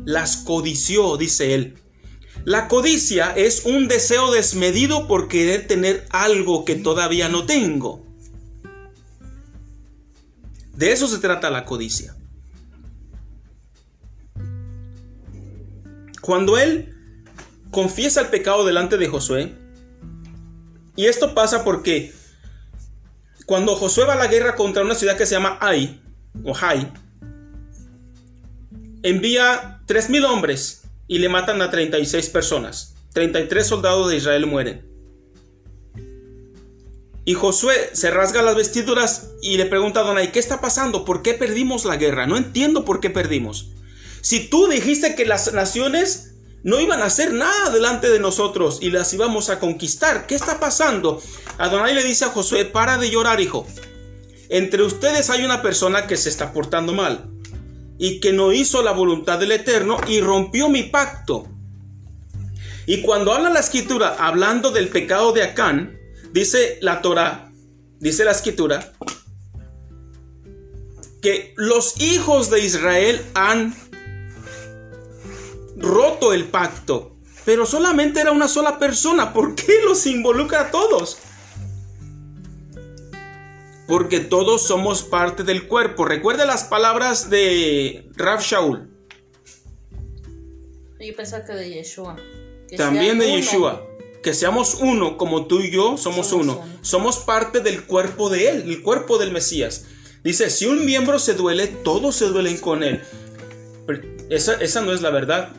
[0.04, 1.78] las codició, dice él.
[2.44, 8.04] La codicia es un deseo desmedido por querer tener algo que todavía no tengo.
[10.76, 12.14] De eso se trata la codicia.
[16.20, 16.94] Cuando él
[17.70, 19.54] confiesa el pecado delante de Josué,
[20.96, 22.12] y esto pasa porque
[23.46, 26.00] cuando Josué va a la guerra contra una ciudad que se llama Ai,
[26.44, 26.92] o Hai,
[29.04, 32.94] envía 3.000 hombres y le matan a 36 personas.
[33.12, 34.90] 33 soldados de Israel mueren.
[37.26, 41.04] Y Josué se rasga las vestiduras y le pregunta a Donai, ¿qué está pasando?
[41.04, 42.26] ¿Por qué perdimos la guerra?
[42.26, 43.70] No entiendo por qué perdimos.
[44.20, 48.90] Si tú dijiste que las naciones no iban a hacer nada delante de nosotros y
[48.90, 50.26] las íbamos a conquistar.
[50.26, 51.22] ¿Qué está pasando?
[51.58, 53.66] Adonai le dice a Josué, para de llorar, hijo.
[54.48, 57.33] Entre ustedes hay una persona que se está portando mal
[57.98, 61.48] y que no hizo la voluntad del Eterno y rompió mi pacto.
[62.86, 65.98] Y cuando habla la escritura hablando del pecado de Acán,
[66.32, 67.50] dice la Torah,
[67.98, 68.92] dice la escritura,
[71.22, 73.74] que los hijos de Israel han
[75.76, 77.16] roto el pacto.
[77.44, 79.32] Pero solamente era una sola persona.
[79.32, 81.18] ¿Por qué los involucra a todos?
[83.86, 86.04] Porque todos somos parte del cuerpo.
[86.04, 88.90] Recuerde las palabras de Rav Shaul.
[90.98, 92.16] Yo pensaba que de Yeshua.
[92.76, 93.86] También de Yeshua.
[94.22, 96.64] Que seamos uno, como tú y yo somos, uno.
[96.80, 99.84] Somos parte del cuerpo de Él, el cuerpo del Mesías.
[100.22, 103.02] Dice, si un miembro se duele, todos se duelen con Él.
[104.30, 105.52] esa, esa no es la verdad.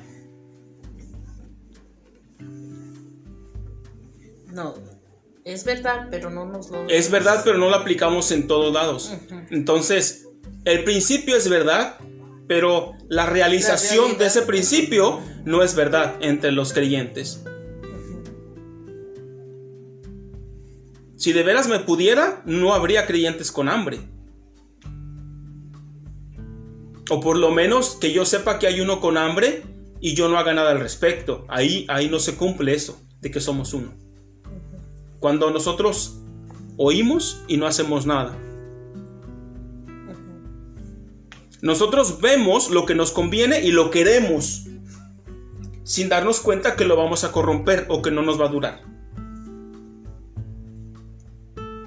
[4.51, 4.73] No,
[5.45, 6.87] es verdad, pero no nos lo...
[6.89, 9.13] Es verdad, pero no lo aplicamos en todos lados.
[9.51, 10.27] Entonces,
[10.65, 11.99] el principio es verdad,
[12.47, 17.43] pero la realización de ese principio no es verdad entre los creyentes.
[21.15, 23.99] Si de veras me pudiera, no habría creyentes con hambre.
[27.11, 29.61] O por lo menos que yo sepa que hay uno con hambre
[30.01, 31.45] y yo no haga nada al respecto.
[31.49, 34.04] Ahí, ahí no se cumple eso, de que somos uno.
[35.25, 36.17] Cuando nosotros
[36.77, 38.37] oímos y no hacemos nada.
[41.63, 44.67] Nosotros vemos lo que nos conviene y lo queremos,
[45.83, 48.83] sin darnos cuenta que lo vamos a corromper o que no nos va a durar.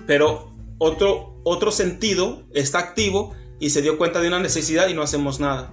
[0.08, 5.02] Pero otro, otro sentido está activo y se dio cuenta de una necesidad y no
[5.02, 5.72] hacemos nada.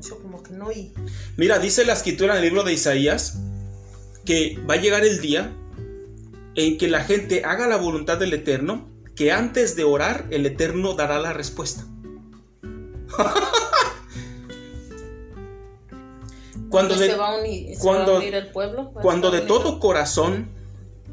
[0.00, 0.70] Eso como que no
[1.36, 3.38] Mira, dice la escritura en el libro de Isaías
[4.24, 5.52] que va a llegar el día
[6.54, 10.94] en que la gente haga la voluntad del Eterno, que antes de orar el Eterno
[10.94, 11.86] dará la respuesta.
[16.68, 17.16] cuando de,
[17.80, 18.20] cuando,
[18.52, 20.48] pueblo, cuando de todo corazón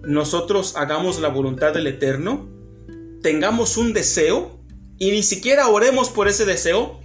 [0.02, 2.50] nosotros hagamos la voluntad del Eterno,
[3.22, 4.60] tengamos un deseo
[4.98, 7.00] y ni siquiera oremos por ese deseo,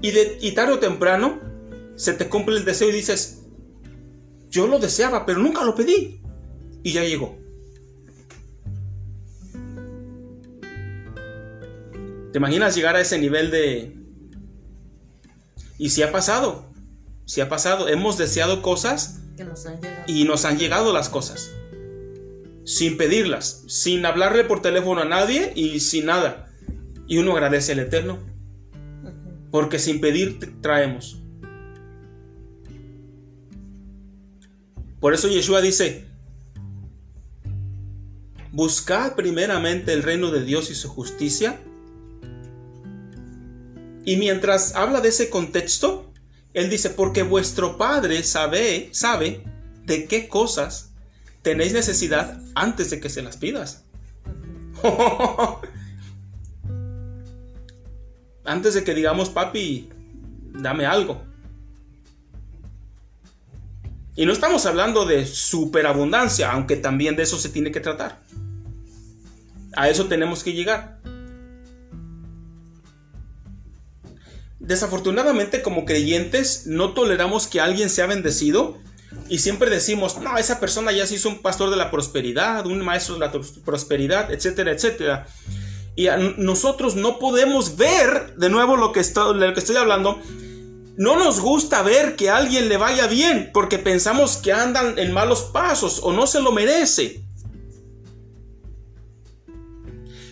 [0.00, 1.40] y, de, y tarde o temprano
[1.96, 3.43] se te cumple el deseo y dices,
[4.54, 6.22] yo lo deseaba, pero nunca lo pedí.
[6.84, 7.36] Y ya llegó.
[12.32, 13.96] ¿Te imaginas llegar a ese nivel de...
[15.76, 16.72] Y si ha pasado,
[17.24, 19.22] si ha pasado, hemos deseado cosas
[20.06, 21.50] y nos han llegado las cosas.
[22.64, 26.48] Sin pedirlas, sin hablarle por teléfono a nadie y sin nada.
[27.08, 28.20] Y uno agradece al Eterno.
[29.50, 31.23] Porque sin pedir traemos.
[35.04, 36.06] Por eso Yeshua dice,
[38.52, 41.60] buscad primeramente el reino de Dios y su justicia.
[44.06, 46.10] Y mientras habla de ese contexto,
[46.54, 49.44] él dice, porque vuestro Padre sabe, sabe
[49.84, 50.94] de qué cosas
[51.42, 53.84] tenéis necesidad antes de que se las pidas.
[58.46, 59.90] antes de que digamos, papi,
[60.54, 61.33] dame algo.
[64.16, 68.20] Y no estamos hablando de superabundancia, aunque también de eso se tiene que tratar.
[69.76, 71.00] A eso tenemos que llegar.
[74.60, 78.78] Desafortunadamente como creyentes no toleramos que alguien sea bendecido
[79.28, 82.80] y siempre decimos, no, esa persona ya se hizo un pastor de la prosperidad, un
[82.84, 83.32] maestro de la
[83.64, 85.26] prosperidad, etcétera, etcétera.
[85.96, 90.18] Y nosotros no podemos ver, de nuevo lo que, estoy, lo que estoy hablando,
[90.96, 95.12] no nos gusta ver que a alguien le vaya bien porque pensamos que andan en
[95.12, 97.24] malos pasos o no se lo merece.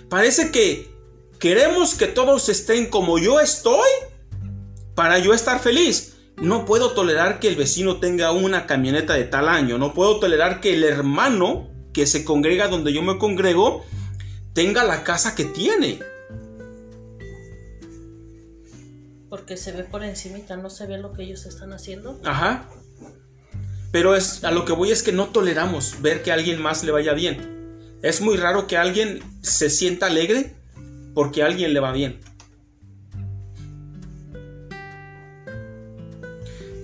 [0.08, 0.88] Parece que
[1.38, 3.88] queremos que todos estén como yo estoy
[4.94, 6.16] para yo estar feliz.
[6.36, 9.78] No puedo tolerar que el vecino tenga una camioneta de tal año.
[9.78, 13.84] No puedo tolerar que el hermano que se congrega donde yo me congrego
[14.52, 15.98] tenga la casa que tiene.
[19.32, 22.20] Porque se ve por encimita, no se ve lo que ellos están haciendo.
[22.22, 22.68] Ajá.
[23.90, 26.84] Pero es a lo que voy es que no toleramos ver que a alguien más
[26.84, 27.96] le vaya bien.
[28.02, 30.52] Es muy raro que alguien se sienta alegre
[31.14, 32.20] porque a alguien le va bien.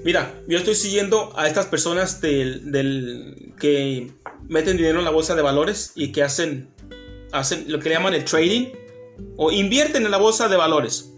[0.03, 4.11] Mira, yo estoy siguiendo a estas personas del, que
[4.49, 6.71] meten dinero en la bolsa de valores y que hacen,
[7.31, 8.69] hacen lo que le llaman el trading
[9.37, 11.13] o invierten en la bolsa de valores.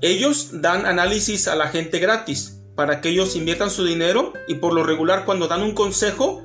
[0.00, 4.74] Ellos dan análisis a la gente gratis para que ellos inviertan su dinero y por
[4.74, 6.42] lo regular cuando dan un consejo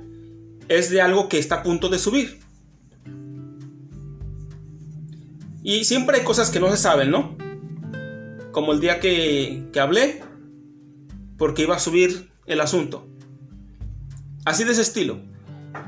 [0.70, 2.40] es de algo que está a punto de subir.
[5.64, 7.38] Y siempre hay cosas que no se saben, ¿no?
[8.52, 10.24] Como el día que, que hablé,
[11.38, 13.08] porque iba a subir el asunto.
[14.46, 15.20] Así de ese estilo.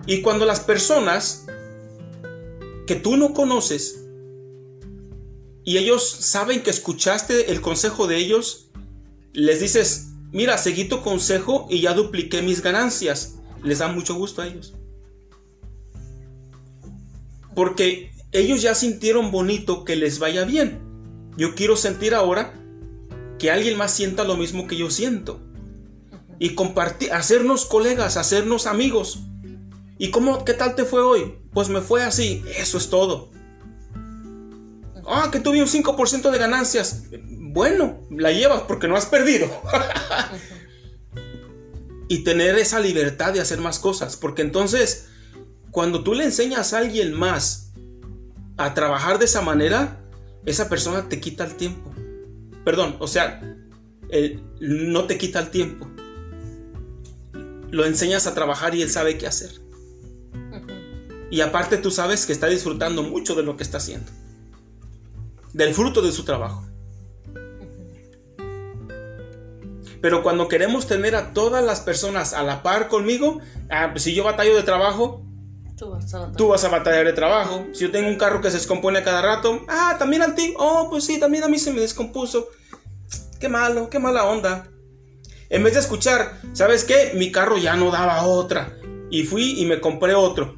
[0.06, 1.46] Y cuando las personas
[2.86, 4.03] que tú no conoces
[5.66, 8.70] y ellos saben que escuchaste el consejo de ellos,
[9.32, 13.36] les dices, mira, seguí tu consejo y ya dupliqué mis ganancias.
[13.64, 14.74] Les da mucho gusto a ellos.
[17.56, 20.82] Porque ellos ya sintieron bonito que les vaya bien.
[21.38, 22.54] Yo quiero sentir ahora
[23.40, 25.40] que alguien más sienta lo mismo que yo siento.
[26.40, 29.20] Y compartir, hacernos colegas, hacernos amigos.
[29.98, 31.36] ¿Y cómo, qué tal te fue hoy?
[31.54, 32.44] Pues me fue así.
[32.58, 33.32] Eso es todo.
[35.08, 37.04] Ah, que tuve un 5% de ganancias.
[37.22, 39.48] Bueno, la llevas porque no has perdido.
[42.08, 44.16] y tener esa libertad de hacer más cosas.
[44.16, 45.10] Porque entonces,
[45.72, 47.72] cuando tú le enseñas a alguien más
[48.58, 50.00] a trabajar de esa manera,
[50.46, 51.94] esa persona te quita el tiempo.
[52.64, 53.42] Perdón, o sea,
[54.60, 55.90] no te quita el tiempo.
[57.72, 59.52] Lo enseñas a trabajar y él sabe qué hacer.
[61.30, 64.12] Y aparte tú sabes que está disfrutando mucho de lo que está haciendo
[65.54, 66.66] del fruto de su trabajo.
[70.02, 73.40] Pero cuando queremos tener a todas las personas a la par conmigo,
[73.70, 75.26] ah, pues si yo batallo de trabajo,
[75.78, 76.38] Tú vas a batallar.
[76.38, 77.66] tú vas a batallar de trabajo.
[77.74, 80.54] Si yo tengo un carro que se descompone a cada rato, ah, también a ti,
[80.58, 82.50] oh, pues sí, también a mí se me descompuso.
[83.40, 84.68] Qué malo, qué mala onda.
[85.50, 87.14] En vez de escuchar, ¿sabes qué?
[87.16, 88.78] Mi carro ya no daba otra.
[89.10, 90.56] Y fui y me compré otro.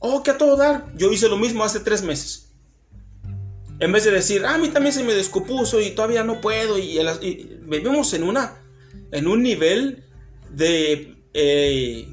[0.00, 0.86] Oh, que a todo dar.
[0.96, 2.41] Yo hice lo mismo hace tres meses.
[3.78, 6.78] En vez de decir, ah, a mí también se me descompuso y todavía no puedo.
[6.78, 6.98] Y,
[7.62, 8.60] vivimos en una,
[9.10, 10.04] en un nivel
[10.50, 12.08] de, eh,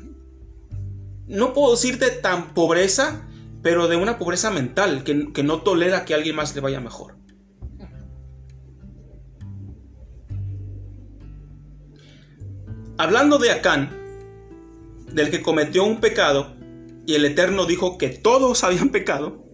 [1.27, 3.27] no puedo decirte tan pobreza,
[3.61, 6.79] pero de una pobreza mental que, que no tolera que a alguien más le vaya
[6.79, 7.17] mejor.
[12.97, 13.95] Hablando de Acán,
[15.13, 16.55] del que cometió un pecado,
[17.05, 19.48] y el Eterno dijo que todos habían pecado,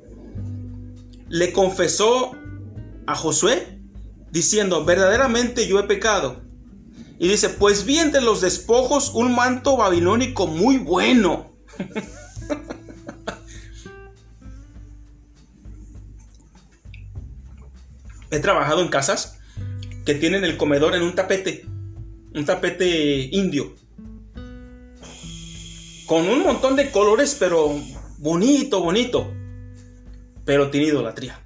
[1.36, 2.32] le confesó
[3.08, 3.82] a Josué
[4.32, 6.42] diciendo, verdaderamente yo he pecado.
[7.20, 11.52] Y dice, pues vi entre los despojos un manto babilónico muy bueno.
[18.32, 19.38] He trabajado en casas
[20.06, 21.66] que tienen el comedor en un tapete,
[22.34, 23.76] un tapete indio,
[26.06, 27.78] con un montón de colores, pero
[28.20, 29.34] bonito, bonito,
[30.46, 31.42] pero tiene idolatría.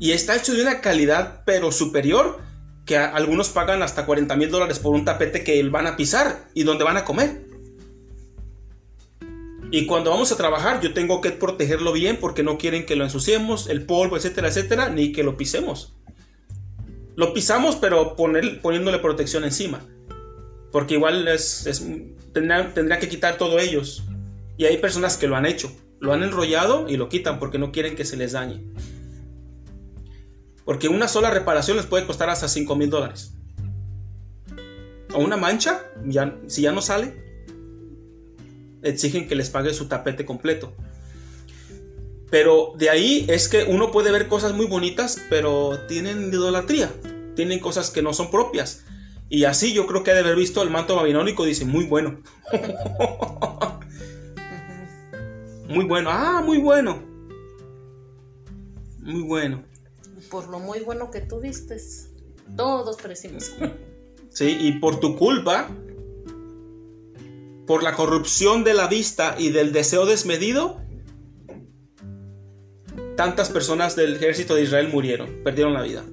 [0.00, 2.40] Y está hecho de una calidad, pero superior,
[2.84, 6.62] que algunos pagan hasta 40 mil dólares por un tapete que van a pisar y
[6.62, 7.48] donde van a comer.
[9.70, 13.04] Y cuando vamos a trabajar, yo tengo que protegerlo bien porque no quieren que lo
[13.04, 15.94] ensuciemos, el polvo, etcétera, etcétera, ni que lo pisemos.
[17.16, 19.84] Lo pisamos, pero poniéndole protección encima.
[20.72, 21.82] Porque igual es,
[22.32, 24.04] que quitar todo ellos.
[24.56, 25.70] Y hay personas que lo han hecho.
[26.00, 28.62] Lo han enrollado y lo quitan porque no quieren que se les dañe.
[30.64, 33.32] Porque una sola reparación les puede costar hasta 5 mil dólares.
[35.14, 37.14] O una mancha, ya, si ya no sale,
[38.82, 40.74] exigen que les pague su tapete completo.
[42.30, 46.92] Pero de ahí es que uno puede ver cosas muy bonitas, pero tienen idolatría.
[47.34, 48.84] Tienen cosas que no son propias.
[49.30, 52.20] Y así yo creo que ha de haber visto el manto babilónico dice, muy bueno.
[55.68, 56.10] muy bueno.
[56.10, 57.02] Ah, muy bueno.
[59.00, 59.64] Muy bueno.
[60.30, 61.40] Por lo muy bueno que tú
[62.56, 63.52] todos perecimos.
[64.30, 64.56] ¿sí?
[64.60, 65.68] Y por tu culpa,
[67.66, 70.80] por la corrupción de la vista y del deseo desmedido,
[73.16, 76.04] tantas personas del ejército de Israel murieron, perdieron la vida.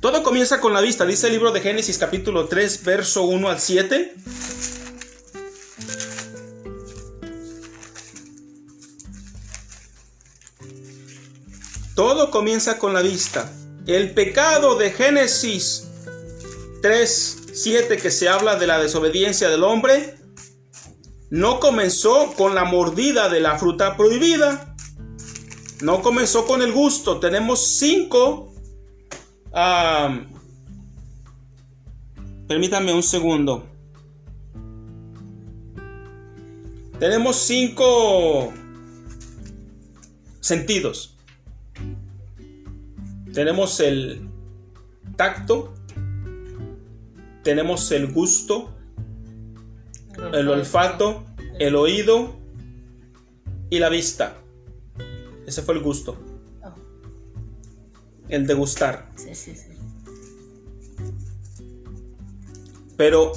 [0.00, 3.58] Todo comienza con la vista, dice el libro de Génesis capítulo 3, verso 1 al
[3.58, 4.14] 7.
[11.96, 13.50] Todo comienza con la vista.
[13.86, 15.88] El pecado de Génesis
[16.82, 20.14] 3, 7 que se habla de la desobediencia del hombre,
[21.30, 24.76] no comenzó con la mordida de la fruta prohibida.
[25.80, 27.18] No comenzó con el gusto.
[27.18, 28.52] Tenemos cinco...
[32.46, 33.66] permítanme un segundo.
[36.98, 38.52] Tenemos cinco
[40.40, 41.15] sentidos.
[43.36, 44.30] Tenemos el
[45.18, 45.74] tacto,
[47.42, 48.74] tenemos el gusto,
[50.32, 51.22] el olfato,
[51.58, 52.34] el oído
[53.68, 54.38] y la vista.
[55.46, 56.16] Ese fue el gusto,
[56.62, 56.72] Oh,
[58.30, 59.10] el degustar.
[59.16, 59.68] sí, sí, sí.
[62.96, 63.32] Pero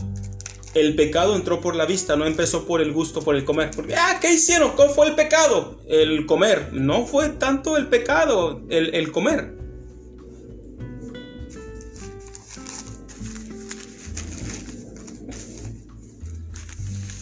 [0.75, 3.71] el pecado entró por la vista, no empezó por el gusto, por el comer.
[3.75, 4.77] Porque, ah, ¿qué hicieron?
[4.77, 5.81] ¿Cuál fue el pecado?
[5.89, 6.69] El comer.
[6.71, 9.58] No fue tanto el pecado, el, el comer.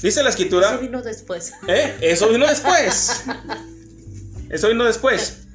[0.01, 0.69] Dice la escritura.
[0.69, 1.53] Eso vino después.
[1.67, 1.97] ¿Eh?
[2.01, 3.23] Eso vino después.
[4.49, 5.47] Eso vino después.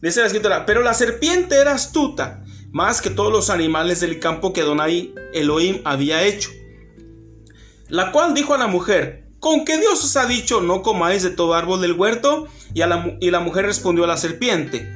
[0.00, 4.52] Dice la escritura, pero la serpiente era astuta, más que todos los animales del campo
[4.52, 6.50] que Donai Elohim había hecho.
[7.88, 11.30] La cual dijo a la mujer, ¿con qué Dios os ha dicho no comáis de
[11.30, 12.46] todo árbol del huerto?
[12.74, 14.86] Y, a la, y la mujer respondió a la serpiente,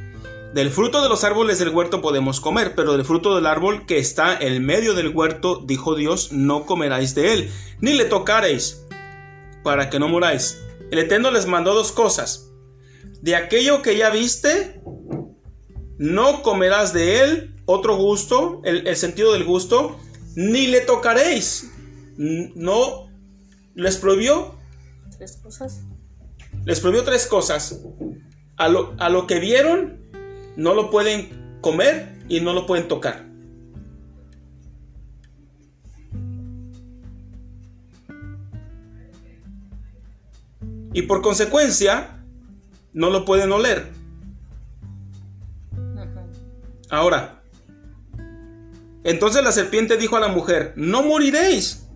[0.55, 3.97] del fruto de los árboles del huerto podemos comer, pero del fruto del árbol que
[3.97, 8.82] está en medio del huerto, dijo Dios, no comeráis de él, ni le tocaréis,
[9.63, 10.61] para que no muráis.
[10.91, 12.51] El Eterno les mandó dos cosas.
[13.21, 14.81] De aquello que ya viste,
[15.99, 19.99] no comerás de él, otro gusto, el, el sentido del gusto,
[20.35, 21.71] ni le tocaréis.
[22.17, 23.09] No,
[23.75, 24.55] les prohibió,
[25.17, 25.83] Tres cosas.
[26.65, 27.81] les prohibió tres cosas.
[28.57, 30.01] A lo, a lo que vieron,
[30.57, 33.27] no lo pueden comer y no lo pueden tocar.
[40.93, 42.25] Y por consecuencia,
[42.93, 43.93] no lo pueden oler.
[46.91, 47.43] Ahora,
[49.05, 51.87] entonces la serpiente dijo a la mujer, no moriréis,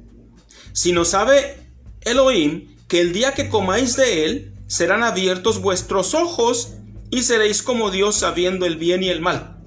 [0.73, 1.59] sino sabe
[2.01, 6.75] Elohim que el día que comáis de él, serán abiertos vuestros ojos
[7.11, 9.59] y seréis como Dios sabiendo el bien y el mal.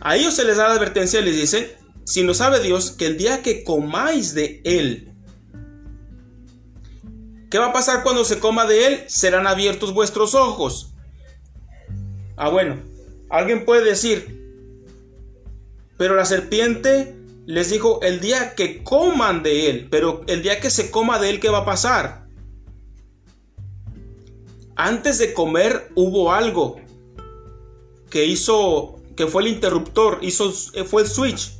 [0.00, 3.06] A ellos se les da la advertencia y les dice, si no sabe Dios que
[3.06, 5.05] el día que comáis de Él,
[7.56, 9.04] ¿qué va a pasar cuando se coma de Él?
[9.06, 10.92] Serán abiertos vuestros ojos.
[12.36, 12.76] Ah, bueno,
[13.30, 14.44] alguien puede decir,
[15.96, 20.68] pero la serpiente les dijo, el día que coman de Él, pero el día que
[20.68, 22.26] se coma de Él, ¿qué va a pasar?
[24.74, 26.78] Antes de comer hubo algo
[28.10, 30.52] que hizo, que fue el interruptor, hizo,
[30.84, 31.52] fue el switch.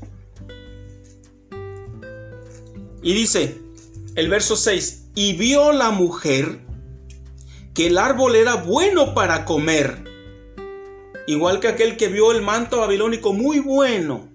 [3.03, 3.57] Y dice
[4.15, 6.61] el verso 6, y vio la mujer
[7.75, 10.05] que el árbol era bueno para comer,
[11.27, 14.29] igual que aquel que vio el manto babilónico muy bueno.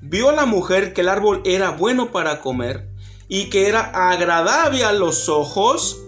[0.00, 2.88] Vio la mujer que el árbol era bueno para comer
[3.28, 6.00] y que era agradable a los ojos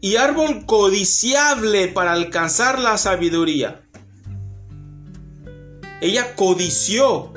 [0.00, 3.88] y árbol codiciable para alcanzar la sabiduría.
[6.00, 7.32] Ella codició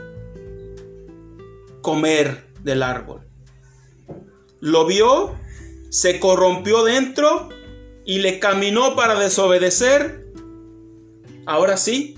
[1.82, 3.27] comer del árbol.
[4.60, 5.36] Lo vio,
[5.90, 7.50] se corrompió dentro
[8.06, 10.28] y le caminó para desobedecer.
[11.46, 12.18] Ahora sí,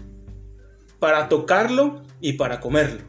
[0.99, 3.01] para tocarlo y para comerlo.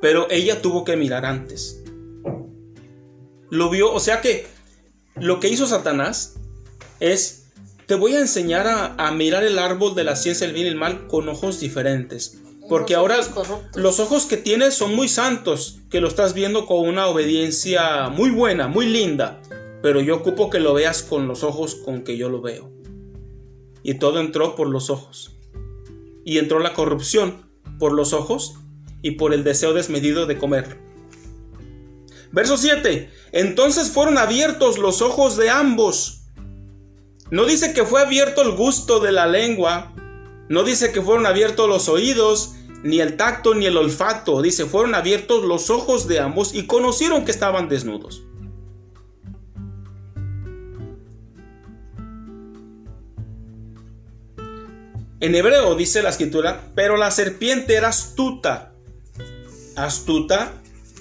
[0.00, 1.82] Pero ella tuvo que mirar antes
[3.50, 4.46] lo vio, o sea que
[5.16, 6.34] lo que hizo Satanás
[7.00, 7.46] es,
[7.86, 10.76] te voy a enseñar a, mirar el árbol de la ciencia del bien y el
[10.76, 12.42] mal con ojos diferentes.
[12.68, 13.18] Porque ahora
[13.74, 18.30] los ojos que tienes son muy santos, que lo estás viendo con una obediencia muy
[18.30, 19.40] buena, muy linda.
[19.82, 22.72] Pero yo ocupo que lo veas con los ojos con que yo lo veo.
[23.82, 25.36] Y todo entró por los ojos.
[26.24, 27.46] Y entró la corrupción
[27.78, 28.54] por los ojos
[29.02, 30.78] y por el deseo desmedido de comer.
[32.32, 33.10] Verso 7.
[33.30, 36.22] Entonces fueron abiertos los ojos de ambos.
[37.30, 39.94] No dice que fue abierto el gusto de la lengua.
[40.48, 44.42] No dice que fueron abiertos los oídos, ni el tacto, ni el olfato.
[44.42, 48.22] Dice, fueron abiertos los ojos de ambos y conocieron que estaban desnudos.
[55.18, 58.72] En hebreo dice la escritura, pero la serpiente era astuta.
[59.74, 60.52] Astuta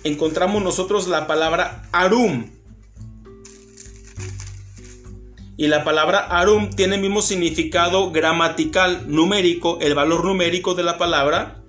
[0.06, 2.52] encontramos nosotros la palabra arum.
[5.58, 10.98] Y la palabra arum tiene el mismo significado gramatical, numérico, el valor numérico de la
[10.98, 11.64] palabra,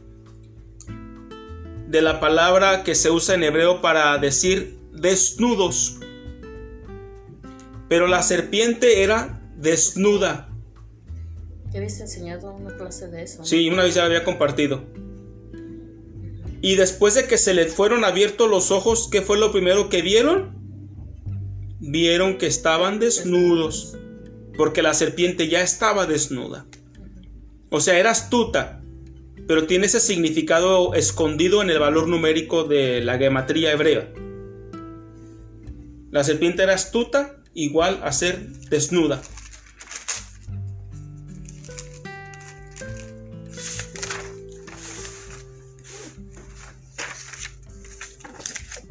[1.87, 5.99] de la palabra que se usa en hebreo para decir desnudos.
[7.89, 10.49] Pero la serpiente era desnuda.
[11.70, 13.45] ¿Qué habías enseñado una clase de eso?
[13.45, 14.84] Sí, una vez ya la había compartido.
[16.61, 20.03] Y después de que se les fueron abiertos los ojos, ¿qué fue lo primero que
[20.03, 20.57] vieron?
[21.78, 23.97] Vieron que estaban desnudos,
[24.57, 26.66] porque la serpiente ya estaba desnuda.
[27.70, 28.82] O sea, era astuta,
[29.47, 34.13] pero tiene ese significado escondido en el valor numérico de la gematría hebrea.
[36.11, 39.23] La serpiente era astuta igual a ser desnuda.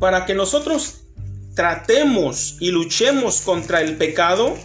[0.06, 1.06] para que nosotros
[1.56, 4.56] tratemos y luchemos contra el pecado,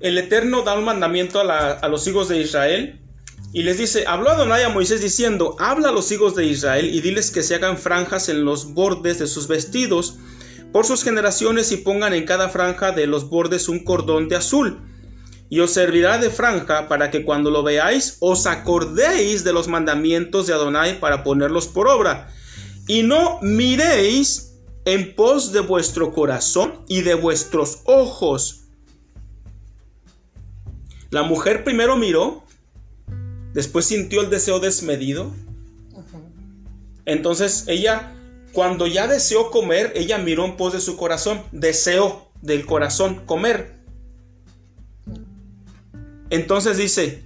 [0.00, 3.00] el Eterno da un mandamiento a, los hijos de Israel
[3.56, 7.00] y les dice, habló Adonai a Moisés diciendo, habla a los hijos de Israel y
[7.00, 10.18] diles que se hagan franjas en los bordes de sus vestidos
[10.72, 14.82] por sus generaciones y pongan en cada franja de los bordes un cordón de azul.
[15.48, 20.46] Y os servirá de franja para que cuando lo veáis os acordéis de los mandamientos
[20.46, 22.28] de Adonai para ponerlos por obra
[22.86, 28.64] y no miréis en pos de vuestro corazón y de vuestros ojos.
[31.08, 32.45] La mujer primero miró,
[33.56, 35.32] después sintió el deseo desmedido.
[37.06, 38.14] Entonces ella,
[38.52, 43.76] cuando ya deseó comer, ella miró en pos de su corazón, deseó del corazón comer.
[46.28, 47.22] Entonces dice,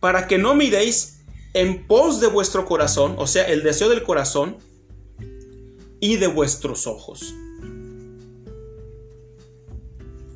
[0.00, 1.18] para que no miréis
[1.52, 4.56] en pos de vuestro corazón, o sea, el deseo del corazón
[6.00, 7.34] y de vuestros ojos,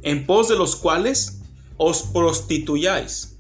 [0.03, 1.39] en pos de los cuales
[1.79, 3.32] os prostituyáis,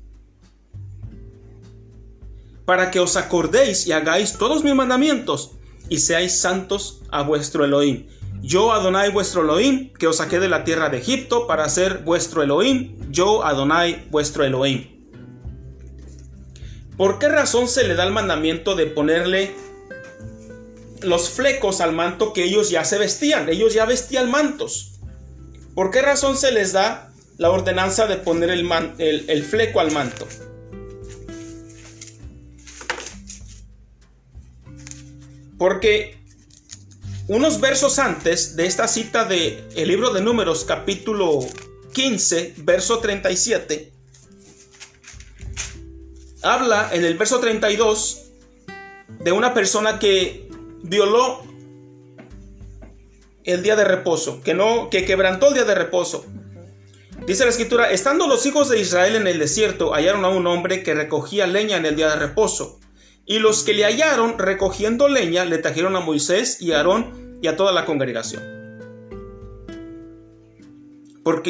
[2.65, 5.53] para que os acordéis y hagáis todos mis mandamientos
[5.89, 8.07] y seáis santos a vuestro Elohim.
[8.41, 12.43] Yo Adonai vuestro Elohim, que os saqué de la tierra de Egipto para ser vuestro
[12.43, 14.89] Elohim, yo Adonai vuestro Elohim.
[16.97, 19.55] ¿Por qué razón se le da el mandamiento de ponerle
[21.03, 23.49] los flecos al manto que ellos ya se vestían?
[23.49, 25.01] Ellos ya vestían mantos.
[25.75, 30.27] ¿Por qué razón se les da la ordenanza de poner el, el fleco al manto?
[35.63, 36.17] Porque
[37.29, 41.39] unos versos antes de esta cita de el libro de Números capítulo
[41.93, 43.93] 15, verso 37,
[46.43, 48.25] habla en el verso 32
[49.21, 50.49] de una persona que
[50.83, 51.45] violó
[53.45, 56.27] el día de reposo, que no que quebrantó el día de reposo.
[57.25, 60.83] Dice la escritura, estando los hijos de Israel en el desierto, hallaron a un hombre
[60.83, 62.81] que recogía leña en el día de reposo.
[63.25, 67.49] Y los que le hallaron recogiendo leña le trajeron a Moisés y a Aarón y
[67.49, 68.63] a toda la congregación.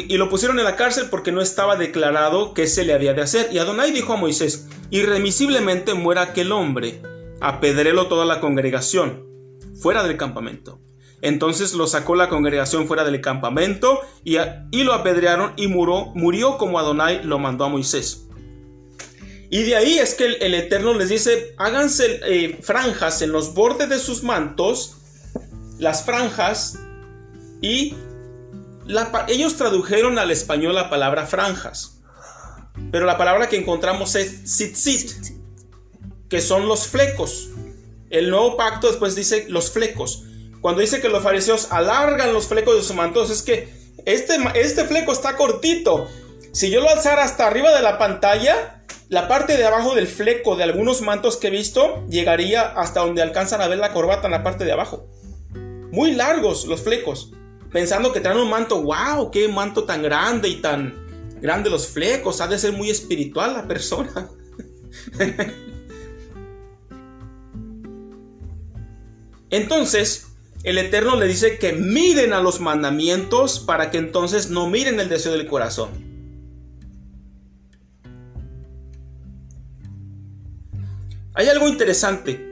[0.07, 3.23] Y lo pusieron en la cárcel porque no estaba declarado qué se le había de
[3.23, 3.49] hacer.
[3.51, 7.01] Y Adonai dijo a Moisés, irremisiblemente muera aquel hombre,
[7.41, 9.25] apedrelo toda la congregación,
[9.75, 10.79] fuera del campamento.
[11.21, 14.37] Entonces lo sacó la congregación fuera del campamento y,
[14.71, 18.22] y lo apedrearon y murió como Adonai lo mandó a Moisés.
[19.53, 23.87] Y de ahí es que el, Eterno les dice, háganse eh, franjas en los bordes
[23.87, 24.95] de sus mantos,
[25.77, 26.79] las franjas,
[27.61, 27.93] y
[29.27, 31.99] ellos tradujeron al español la palabra franjas.
[32.91, 35.11] Pero la palabra que encontramos es tzitzit,
[36.29, 37.49] que son los flecos.
[38.09, 40.23] El nuevo pacto después dice los flecos.
[40.61, 43.71] Cuando dice que los fariseos alargan los flecos de sus mantos, es que
[44.07, 46.09] este, este fleco está cortito.
[46.53, 48.82] Si yo lo alzara hasta arriba de la pantalla,
[49.13, 53.21] la parte de abajo del fleco de algunos mantos que he visto llegaría hasta donde
[53.21, 55.07] alcanzan a ver la corbata en la parte de abajo.
[55.91, 57.31] Muy largos los flecos.
[57.71, 60.95] Pensando que traen un manto, wow, qué manto tan grande y tan
[61.39, 62.41] grande los flecos.
[62.41, 64.31] Ha de ser muy espiritual la persona.
[69.51, 70.29] Entonces,
[70.63, 75.07] el Eterno le dice que miren a los mandamientos para que entonces no miren el
[75.07, 76.12] deseo del corazón.
[81.35, 82.51] Hay algo interesante.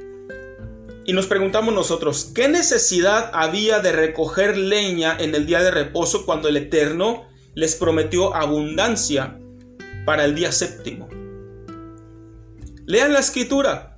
[1.06, 6.26] Y nos preguntamos nosotros, ¿qué necesidad había de recoger leña en el día de reposo
[6.26, 9.40] cuando el Eterno les prometió abundancia
[10.06, 11.10] para el día séptimo?
[12.86, 13.98] Lean la escritura.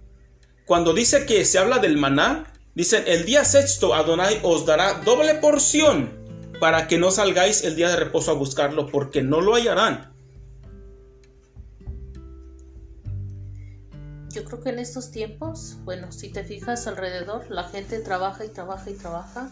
[0.66, 5.36] Cuando dice que se habla del maná, dicen, el día sexto Adonai os dará doble
[5.36, 6.10] porción
[6.60, 10.14] para que no salgáis el día de reposo a buscarlo, porque no lo hallarán.
[14.34, 18.50] Yo creo que en estos tiempos, bueno, si te fijas alrededor, la gente trabaja y
[18.50, 19.52] trabaja y trabaja.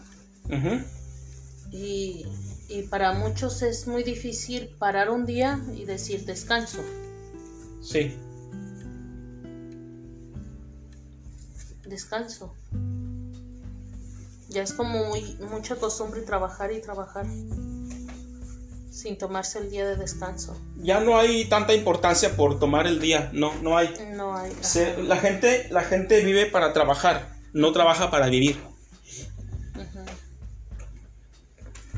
[1.70, 2.26] y,
[2.68, 6.80] y, para muchos es muy difícil parar un día y decir descanso.
[7.80, 8.18] Sí.
[11.86, 12.52] Descanso.
[14.48, 17.26] Ya es como muy, mucha costumbre trabajar y trabajar
[18.92, 20.60] sin tomarse el día de descanso.
[20.76, 23.88] Ya no hay tanta importancia por tomar el día, no, no hay.
[24.14, 24.52] No hay.
[25.02, 28.56] la, gente, la gente vive para trabajar, no trabaja para vivir.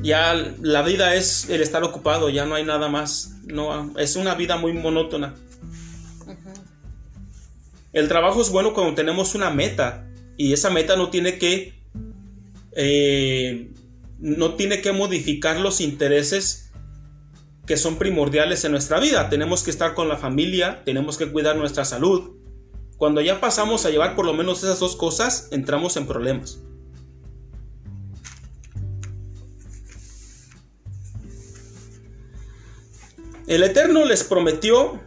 [0.00, 3.32] Ya la vida es el estar ocupado, ya no hay nada más.
[3.44, 5.34] No, es una vida muy monótona.
[7.92, 11.74] El trabajo es bueno cuando tenemos una meta y esa meta no tiene que
[12.72, 13.70] eh,
[14.18, 16.63] no tiene que modificar los intereses
[17.66, 19.28] que son primordiales en nuestra vida.
[19.30, 22.32] Tenemos que estar con la familia, tenemos que cuidar nuestra salud.
[22.96, 26.60] Cuando ya pasamos a llevar por lo menos esas dos cosas, entramos en problemas.
[33.46, 35.00] El Eterno les prometió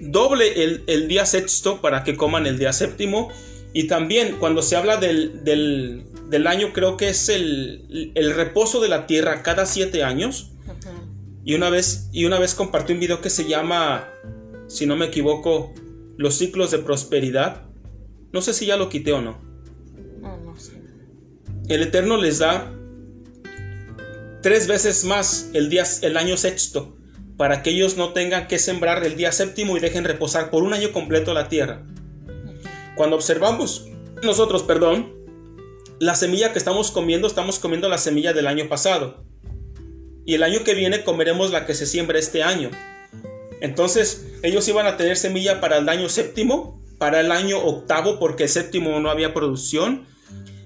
[0.00, 3.30] doble el, día sexto para que coman el día séptimo.
[3.72, 8.88] Y también cuando se habla del, del, año, creo que es el, el, reposo de
[8.88, 10.52] la tierra cada siete años.
[11.46, 14.08] Y una vez, y una vez compartí un video que se llama,
[14.66, 15.72] si no me equivoco,
[16.18, 17.66] Los ciclos de prosperidad.
[18.32, 19.38] No sé si ya lo quité o no.
[20.20, 20.72] No, no sé.
[21.68, 22.72] El Eterno les da
[24.42, 26.96] tres veces más el, día, el año sexto
[27.36, 30.72] para que ellos no tengan que sembrar el día séptimo y dejen reposar por un
[30.72, 31.84] año completo la tierra.
[32.96, 33.86] Cuando observamos
[34.22, 35.14] nosotros, perdón,
[36.00, 39.26] la semilla que estamos comiendo, estamos comiendo la semilla del año pasado
[40.26, 42.70] y el año que viene comeremos la que se siembra este año.
[43.60, 48.44] Entonces ellos iban a tener semilla para el año séptimo, para el año octavo, porque
[48.44, 50.06] el séptimo no había producción,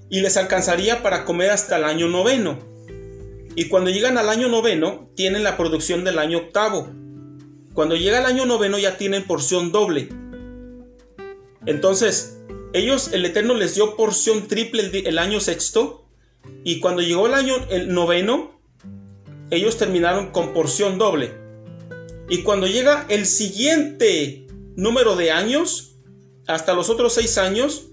[0.08, 2.58] y les alcanzaría para comer hasta el año noveno.
[3.54, 6.88] Y cuando llegan al año noveno, tienen la producción del año octavo.
[7.74, 10.08] Cuando llega el año noveno ya tienen porción doble.
[11.66, 12.38] Entonces,
[12.72, 16.06] ellos, el Eterno les dio porción triple el, el año sexto.
[16.64, 18.59] Y cuando llegó el año el noveno,
[19.50, 21.34] ellos terminaron con porción doble.
[22.28, 24.46] Y cuando llega el siguiente
[24.76, 25.96] número de años,
[26.46, 27.88] hasta los otros seis años,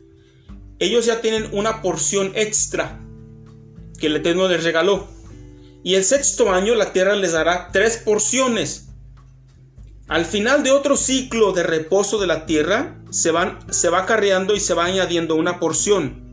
[0.80, 3.00] ellos ya tienen una porción extra
[4.00, 5.08] que el Eterno les regaló.
[5.84, 8.90] Y el sexto año la tierra les dará tres porciones.
[10.08, 14.56] Al final de otro ciclo de reposo de la tierra, se, van, se va acarreando
[14.56, 16.24] y se va añadiendo una porción.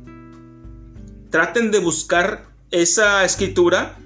[1.30, 3.98] Traten de buscar esa escritura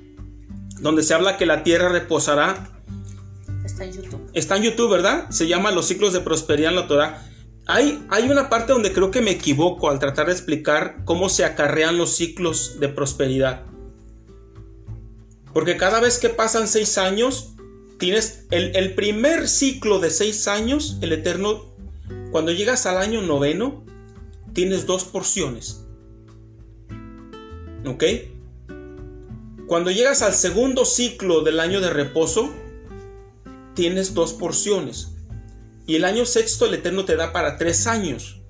[0.81, 2.70] donde se habla que la tierra reposará.
[3.64, 4.31] Está en YouTube.
[4.33, 5.31] Está en YouTube, ¿verdad?
[5.31, 7.24] Se llama Los ciclos de prosperidad en la Torah.
[7.66, 11.45] Hay, hay una parte donde creo que me equivoco al tratar de explicar cómo se
[11.45, 13.62] acarrean los ciclos de prosperidad.
[15.53, 17.51] Porque cada vez que pasan seis años,
[17.99, 21.66] tienes el, el primer ciclo de seis años, el Eterno,
[22.31, 23.85] cuando llegas al año noveno,
[24.55, 25.85] tienes dos porciones.
[27.87, 28.05] ¿Ok?
[29.68, 32.54] Cuando llegas al segundo ciclo del año de reposo,
[33.74, 35.12] tienes dos porciones.
[35.86, 38.40] Y el año sexto el Eterno te da para tres años.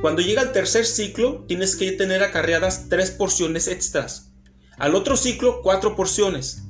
[0.00, 4.32] Cuando llega el tercer ciclo, tienes que tener acarreadas tres porciones extras.
[4.76, 6.64] Al otro ciclo, cuatro porciones.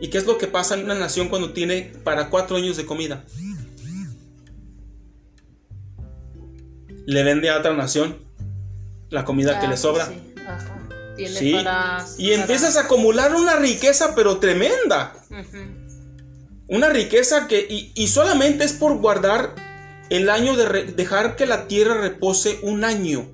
[0.00, 2.86] ¿Y qué es lo que pasa en una nación cuando tiene para cuatro años de
[2.86, 3.24] comida?
[7.06, 8.18] Le vende a otra nación
[9.10, 10.06] la comida que Ah, le sobra.
[10.06, 10.77] Sí, ajá.
[11.18, 11.52] Tiene Sí.
[11.52, 15.14] para- Y para- empiezas a acumular una riqueza, pero tremenda.
[16.68, 19.54] Una riqueza que, y, y solamente es por guardar
[20.10, 23.30] el año de re- dejar que la tierra repose un año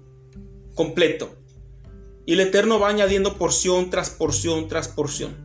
[0.74, 1.37] completo.
[2.26, 5.37] Y el Eterno va añadiendo porción tras porción tras porción.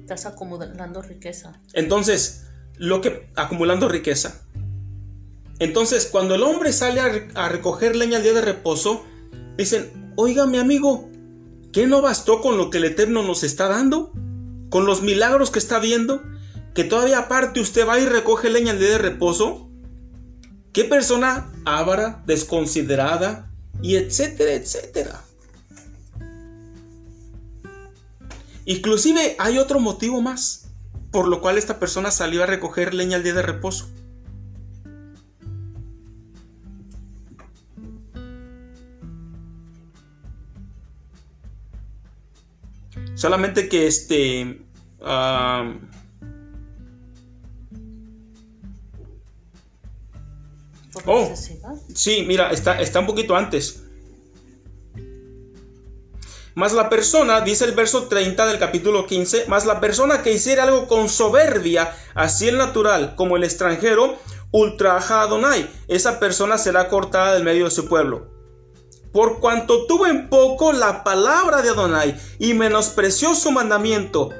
[0.00, 1.60] Estás acumulando riqueza.
[1.72, 2.46] Entonces,
[2.76, 4.43] lo que acumulando riqueza.
[5.58, 9.04] Entonces, cuando el hombre sale a, re- a recoger leña al día de reposo,
[9.56, 11.08] dicen, oiga mi amigo,
[11.72, 14.12] ¿qué no bastó con lo que el Eterno nos está dando?
[14.70, 16.22] ¿Con los milagros que está viendo?
[16.74, 19.70] ¿Que todavía aparte usted va y recoge leña al día de reposo?
[20.72, 23.48] ¿Qué persona avara, desconsiderada
[23.80, 25.22] y etcétera, etcétera?
[28.64, 30.62] Inclusive hay otro motivo más
[31.12, 33.88] por lo cual esta persona salió a recoger leña al día de reposo.
[43.14, 44.60] Solamente que este...
[50.92, 51.34] Por Oh.
[51.94, 53.82] Sí, mira, está, está un poquito antes.
[56.54, 60.62] Más la persona, dice el verso 30 del capítulo 15, más la persona que hiciera
[60.62, 64.18] algo con soberbia, así el natural como el extranjero,
[64.52, 65.68] ultraja a Adonai.
[65.88, 68.33] Esa persona será cortada del medio de su pueblo.
[69.14, 74.30] Por cuanto tuvo en poco la palabra de Adonai y menospreció su mandamiento,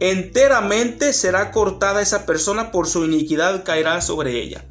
[0.00, 4.64] enteramente será cortada esa persona por su iniquidad caerá sobre ella.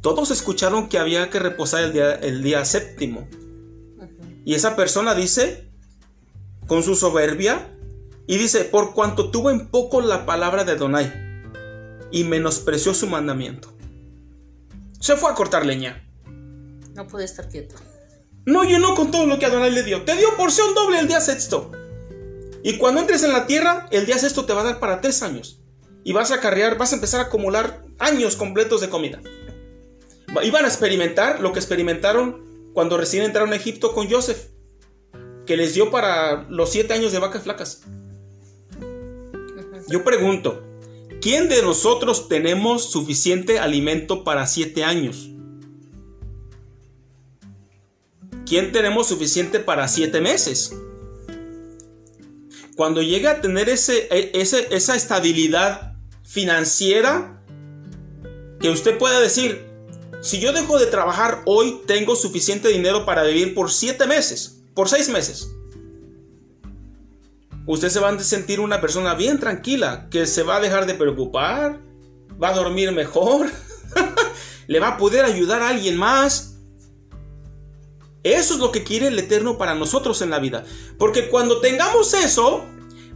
[0.00, 3.28] Todos escucharon que había que reposar el día, el día séptimo.
[4.44, 5.70] Y esa persona dice,
[6.66, 7.68] con su soberbia,
[8.26, 11.12] y dice, por cuanto tuvo en poco la palabra de Adonai
[12.10, 13.72] y menospreció su mandamiento.
[14.98, 16.08] Se fue a cortar leña.
[16.94, 17.74] No puede estar quieto.
[18.44, 20.02] No llenó con todo lo que Adonai le dio.
[20.02, 21.70] Te dio porción doble el día sexto.
[22.64, 25.22] Y cuando entres en la tierra, el día sexto te va a dar para tres
[25.22, 25.60] años.
[26.04, 29.20] Y vas a acarrear, vas a empezar a acumular años completos de comida.
[30.36, 34.48] Va- Iban a experimentar lo que experimentaron cuando recién entraron a Egipto con Joseph.
[35.46, 37.82] Que les dio para los siete años de vacas flacas.
[39.88, 40.62] Yo pregunto,
[41.20, 45.28] ¿quién de nosotros tenemos suficiente alimento para siete años?
[48.52, 50.76] ¿Quién tenemos suficiente para siete meses?
[52.76, 57.42] Cuando llegue a tener ese, e- ese- esa estabilidad financiera,
[58.60, 59.64] que usted pueda decir,
[60.20, 64.86] si yo dejo de trabajar hoy, tengo suficiente dinero para vivir por siete meses, por
[64.90, 65.48] seis meses.
[67.66, 70.92] Usted se va a sentir una persona bien tranquila, que se va a dejar de
[70.92, 71.80] preocupar,
[72.32, 73.50] va a dormir mejor,
[74.66, 76.51] le va a poder ayudar a alguien más.
[78.24, 80.64] Eso es lo que quiere el Eterno para nosotros en la vida.
[80.98, 82.64] Porque cuando tengamos eso,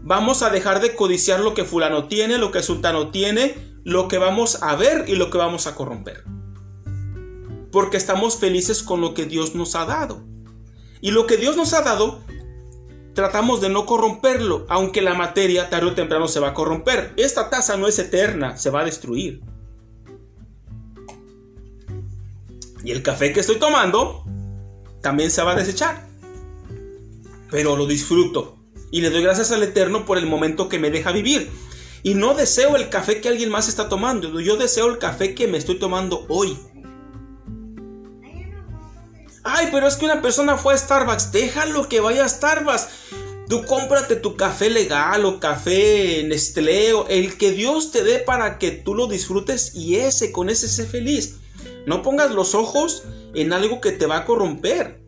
[0.03, 3.55] vamos a dejar de codiciar lo que fulano tiene, lo que sultano tiene,
[3.85, 6.25] lo que vamos a ver y lo que vamos a corromper.
[7.71, 10.25] Porque estamos felices con lo que Dios nos ha dado.
[11.01, 12.21] Y lo que Dios nos ha dado,
[13.15, 17.13] tratamos de no corromperlo, aunque la materia tarde o temprano se va a corromper.
[17.17, 19.41] Esta taza no es eterna, se va a destruir.
[22.83, 24.26] Y el café que estoy tomando
[25.07, 26.05] también se va a desechar.
[27.49, 28.57] Pero lo disfruto
[28.91, 31.49] y le doy gracias al Eterno por el momento que me deja vivir.
[32.03, 35.47] Y no deseo el café que alguien más está tomando, yo deseo el café que
[35.47, 36.59] me estoy tomando hoy.
[39.45, 42.89] Ay, pero es que una persona fue a Starbucks, déjalo que vaya a Starbucks.
[43.49, 48.73] Tú cómprate tu café legal o café Nestlé, el que Dios te dé para que
[48.73, 51.37] tú lo disfrutes y ese, con ese sé feliz.
[51.87, 53.05] No pongas los ojos
[53.37, 55.01] en algo que te va a corromper.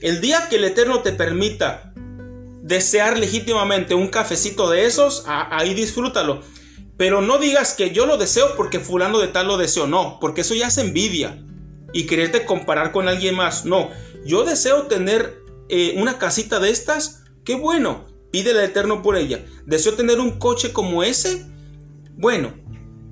[0.00, 1.92] El día que el Eterno te permita
[2.62, 6.42] desear legítimamente un cafecito de esos, ahí disfrútalo.
[6.96, 9.86] Pero no digas que yo lo deseo porque fulano de tal lo deseo.
[9.86, 11.42] No, porque eso ya es envidia.
[11.92, 13.66] Y quererte comparar con alguien más.
[13.66, 13.90] No,
[14.24, 17.24] yo deseo tener eh, una casita de estas.
[17.44, 19.44] Qué bueno, pídele al Eterno por ella.
[19.66, 21.46] Deseo tener un coche como ese.
[22.16, 22.54] Bueno,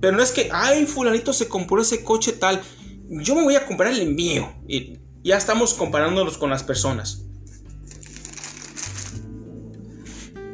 [0.05, 2.61] pero no es que, ay, fulanito se compró ese coche tal.
[3.09, 4.53] Yo me voy a comprar el mío.
[4.69, 7.23] Y ya estamos comparándonos con las personas.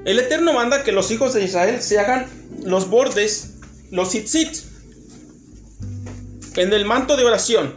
[0.05, 2.27] El Eterno manda que los hijos de Israel se hagan
[2.63, 3.57] los bordes,
[3.91, 4.57] los tzitzit,
[6.55, 7.75] en el manto de oración.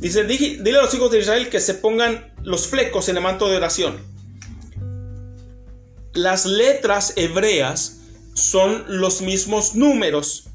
[0.00, 3.48] Dice, dile a los hijos de Israel que se pongan los flecos en el manto
[3.48, 3.96] de oración.
[6.12, 7.96] Las letras hebreas
[8.36, 10.46] son los mismos números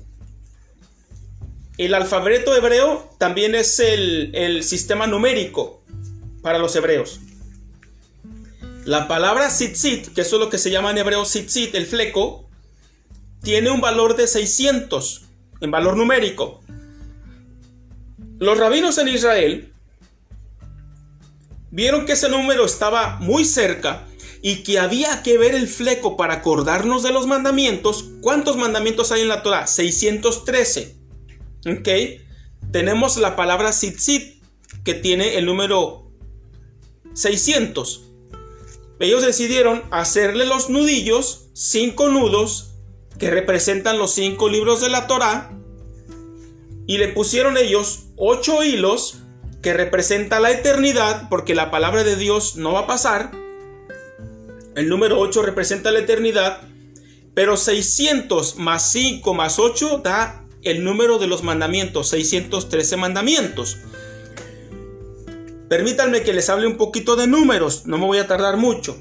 [1.85, 5.83] el alfabeto hebreo también es el, sistema numérico
[6.43, 7.19] para los hebreos.
[8.85, 12.47] La palabra tzitzit, que es lo que se llama en hebreo tzitzit, el fleco,
[13.41, 15.23] tiene un valor de 600
[15.61, 16.61] en valor numérico.
[18.37, 19.73] Los rabinos en Israel
[21.71, 24.05] vieron que ese número estaba muy cerca
[24.41, 28.05] y que había que ver el fleco para acordarnos de los mandamientos.
[28.21, 29.67] ¿Cuántos mandamientos hay en la Torah?
[29.67, 30.95] 613.
[31.67, 31.89] ¿Ok?
[32.71, 34.41] Tenemos la palabra tzitzit,
[34.83, 36.11] que tiene el número
[37.13, 38.07] 600.
[38.99, 42.75] Ellos decidieron hacerle los nudillos, cinco nudos,
[43.19, 45.51] que representan los cinco libros de la Torah,
[46.87, 49.17] y le pusieron ellos ocho hilos,
[49.61, 53.31] que representa la eternidad, porque la palabra de Dios no va a pasar.
[54.75, 56.61] El número 8 representa la eternidad,
[57.33, 63.77] pero 600 más 5 más 8 da el número de los mandamientos, 613 mandamientos.
[65.69, 68.97] Permítanme que les hable un poquito de números, no me voy a tardar mucho.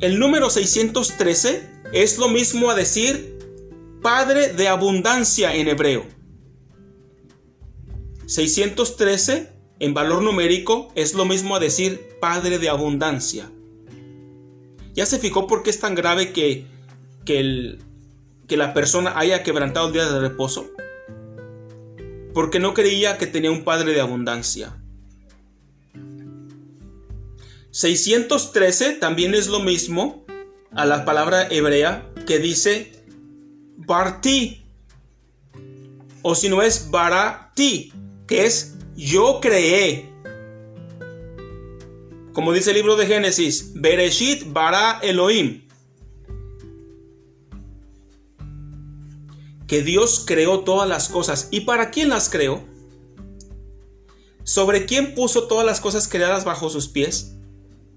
[0.00, 3.38] El número 613 es lo mismo a decir
[4.00, 6.06] Padre de abundancia en hebreo.
[8.26, 13.50] 613 en valor numérico es lo mismo a decir Padre de abundancia.
[14.94, 16.66] ¿Ya se fijó por qué es tan grave que,
[17.24, 20.70] que la persona haya quebrantado el día de reposo?
[22.34, 24.76] Porque no creía que tenía un padre de abundancia.
[27.70, 30.24] 613 también es lo mismo
[30.72, 32.92] a la palabra hebrea que dice
[33.76, 34.66] Barti.
[36.22, 37.92] O si no es Barati,
[38.26, 40.09] que es yo creé.
[42.40, 45.68] Como dice el libro de Génesis, Bereshit bara Elohim.
[49.66, 51.48] que Dios creó todas las cosas.
[51.50, 52.64] ¿Y para quién las creó?
[54.42, 57.36] ¿Sobre quién puso todas las cosas creadas bajo sus pies?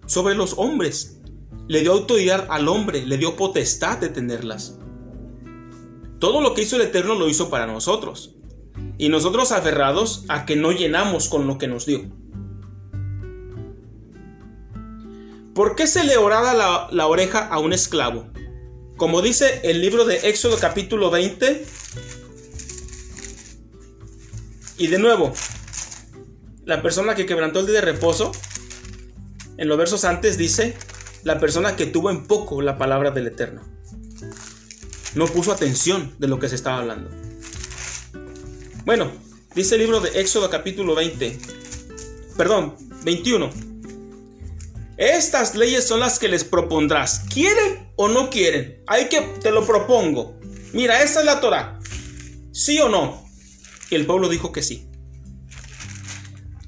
[0.07, 1.21] Sobre los hombres.
[1.69, 4.77] Le dio autoridad al hombre, le dio potestad de tenerlas.
[6.19, 8.35] Todo lo que hizo el Eterno lo hizo para nosotros.
[8.97, 12.22] Y nosotros aferrados a que no llenamos con lo que nos dio.
[15.53, 18.27] ¿Por qué se le oraba la, oreja a un esclavo?
[18.97, 21.65] Como dice el libro de Éxodo capítulo 20.
[24.79, 25.31] Y de nuevo,
[26.65, 28.31] la persona que quebrantó el día de reposo,
[29.57, 30.75] en los versos antes dice,
[31.23, 33.61] la persona que tuvo en poco la palabra del Eterno.
[35.13, 37.11] No puso atención de lo que se estaba hablando.
[38.85, 39.11] Bueno,
[39.53, 41.37] dice el libro de Éxodo capítulo 20.
[42.35, 43.72] Perdón, 21.
[45.03, 47.25] Estas leyes son las que les propondrás.
[47.29, 48.81] ¿Quieren o no quieren?
[48.87, 50.39] Hay que te lo propongo.
[50.71, 51.77] Mira, esta es la Torah.
[52.53, 53.21] ¿Sí o no?
[53.91, 54.87] El pueblo dijo que sí.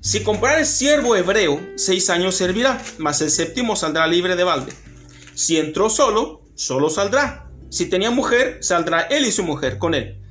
[0.02, 4.74] Si comprares siervo hebreo, seis años servirá, mas el séptimo saldrá libre de balde.
[5.34, 7.50] Si entró solo, solo saldrá.
[7.70, 10.22] Si tenía mujer, saldrá él y su mujer con él.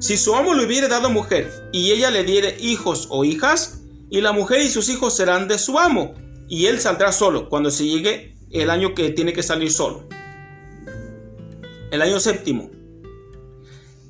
[0.00, 4.20] Si su amo le hubiere dado mujer, y ella le diere hijos o hijas, y
[4.20, 6.16] la mujer y sus hijos serán de su amo,
[6.52, 10.06] y él saldrá solo cuando se llegue el año que tiene que salir solo.
[11.90, 12.70] El año séptimo.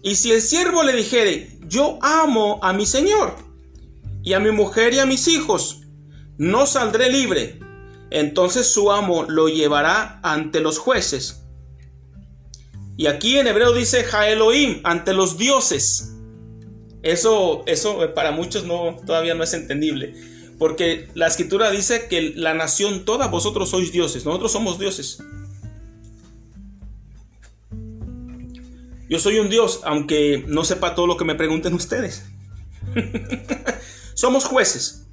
[0.02, 3.36] Y si el siervo le dijere, yo amo a mi señor,
[4.24, 5.82] y a mi mujer y a mis hijos,
[6.36, 7.60] no saldré libre.
[8.10, 11.44] Entonces su amo lo llevará ante los jueces.
[12.96, 16.12] Y aquí en hebreo dice Jaeloim, ante los dioses.
[17.04, 20.32] Eso, eso para muchos no, todavía no es entendible.
[20.58, 25.18] Porque la escritura dice que la nación toda, vosotros sois dioses, nosotros somos dioses.
[29.12, 32.24] Yo soy un dios, aunque no sepa todo lo que me pregunten ustedes.
[34.14, 35.06] Somos jueces.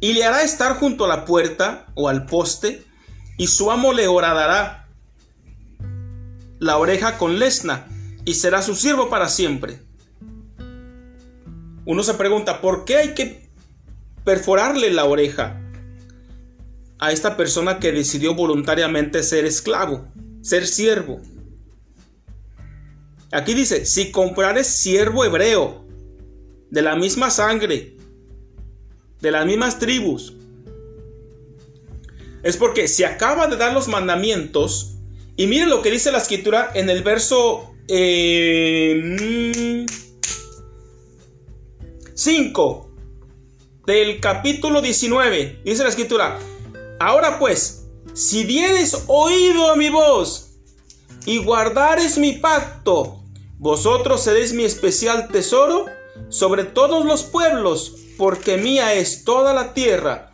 [0.00, 2.84] Y le hará estar junto a la puerta o al poste,
[3.36, 4.88] y su amo le horadará
[6.58, 7.86] la oreja con lesna,
[8.24, 9.82] y será su siervo para siempre.
[11.84, 13.47] Uno se pregunta, ¿por qué hay que
[14.28, 15.58] perforarle la oreja
[16.98, 20.06] a esta persona que decidió voluntariamente ser esclavo,
[20.42, 21.22] ser siervo?
[23.32, 25.86] Aquí dice, si comprares siervo hebreo,
[26.68, 27.96] de la misma sangre,
[29.22, 30.34] de las mismas tribus.
[32.42, 34.98] Es porque se acaba de dar los mandamientos.
[35.36, 37.88] Y miren lo que dice la escritura en el verso 5.
[42.14, 42.87] Eh,
[43.88, 45.62] del capítulo 19.
[45.64, 46.38] Dice la escritura.
[47.00, 50.58] Ahora pues, si dieres oído a mi voz
[51.24, 53.22] y guardares mi pacto,
[53.58, 55.86] vosotros seréis mi especial tesoro
[56.28, 60.32] sobre todos los pueblos, porque mía es toda la tierra,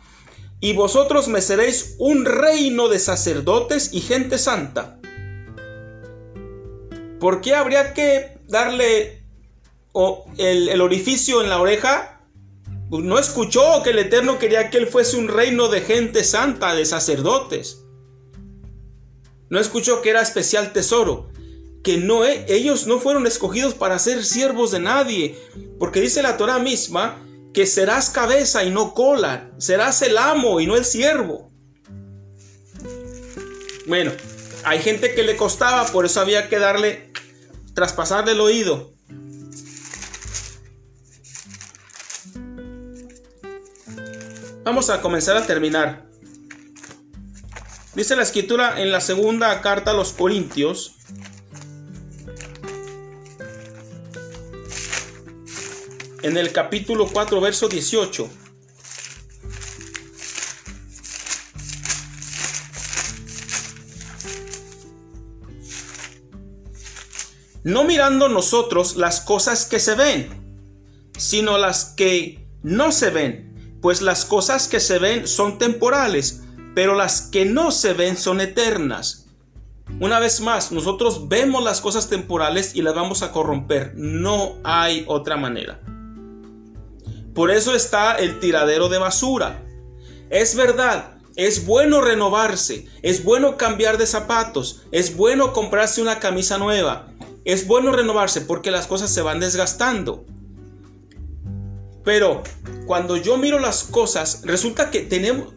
[0.59, 4.99] y vosotros me seréis un reino de sacerdotes y gente santa.
[7.21, 9.23] ¿Por qué habría que darle
[10.37, 12.14] el, orificio en la oreja?
[12.89, 16.85] No escuchó que el Eterno quería que él fuese un reino de gente santa, de
[16.85, 17.83] sacerdotes.
[19.49, 21.29] No escuchó que era especial tesoro
[21.85, 25.39] que no, eh, ellos no fueron escogidos para ser siervos de nadie,
[25.77, 27.23] porque dice la Torah misma
[27.53, 31.51] que serás cabeza y no cola, serás el amo y no el siervo.
[33.85, 34.11] Bueno,
[34.63, 37.13] hay gente que le costaba, por eso había que darle,
[37.75, 38.94] traspasarle el oído.
[44.65, 46.07] Vamos a comenzar a terminar.
[47.93, 50.95] Dice la escritura en la segunda carta a los Corintios,
[56.23, 58.27] en el capítulo 4, verso 18.
[67.65, 73.54] No mirando nosotros las cosas que se ven, sino las que no se ven,
[73.85, 76.41] pues las cosas que se ven son temporales,
[76.73, 79.27] pero las que no se ven son eternas.
[79.99, 83.93] Una vez más, nosotros vemos las cosas temporales y las vamos a corromper.
[83.93, 85.81] No hay otra manera.
[87.35, 89.63] Por eso está el tiradero de basura.
[90.31, 96.57] Es verdad, es bueno renovarse, es bueno cambiar de zapatos, es bueno comprarse una camisa
[96.57, 97.09] nueva,
[97.43, 100.25] es bueno renovarse porque las cosas se van desgastando.
[102.05, 102.43] Pero
[102.85, 105.53] cuando yo miro las cosas, resulta que tenemos,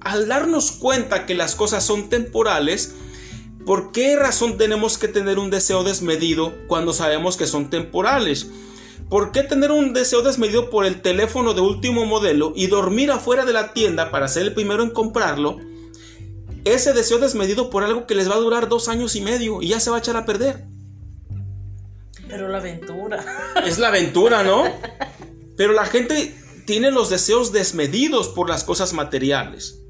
[0.00, 2.94] al darnos cuenta que las cosas son temporales,
[3.66, 8.48] ¿por qué razón tenemos que tener un deseo desmedido cuando sabemos que son temporales?
[9.10, 13.44] ¿Por qué tener un deseo desmedido por el teléfono de último modelo y dormir afuera
[13.44, 15.58] de la tienda para ser el primero en comprarlo?
[16.64, 19.68] Ese deseo desmedido por algo que les va a durar dos años y medio y
[19.68, 20.64] ya se va a echar a perder.
[22.28, 23.24] Pero la aventura.
[23.66, 24.62] Es la aventura, ¿no?
[25.60, 26.34] Pero la gente
[26.64, 29.82] tiene los deseos desmedidos por las cosas materiales.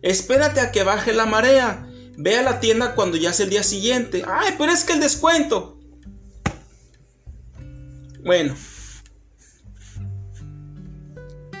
[0.00, 1.86] Espérate a que baje la marea.
[2.16, 4.24] Ve a la tienda cuando ya es el día siguiente.
[4.26, 5.78] Ay, pero es que el descuento.
[8.24, 8.56] Bueno,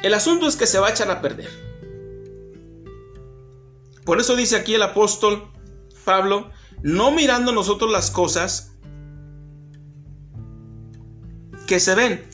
[0.02, 1.50] el asunto es que se va a echar a perder.
[4.06, 5.52] Por eso dice aquí el apóstol
[6.06, 6.50] Pablo,
[6.82, 8.72] no mirando nosotros las cosas
[11.66, 12.33] que se ven,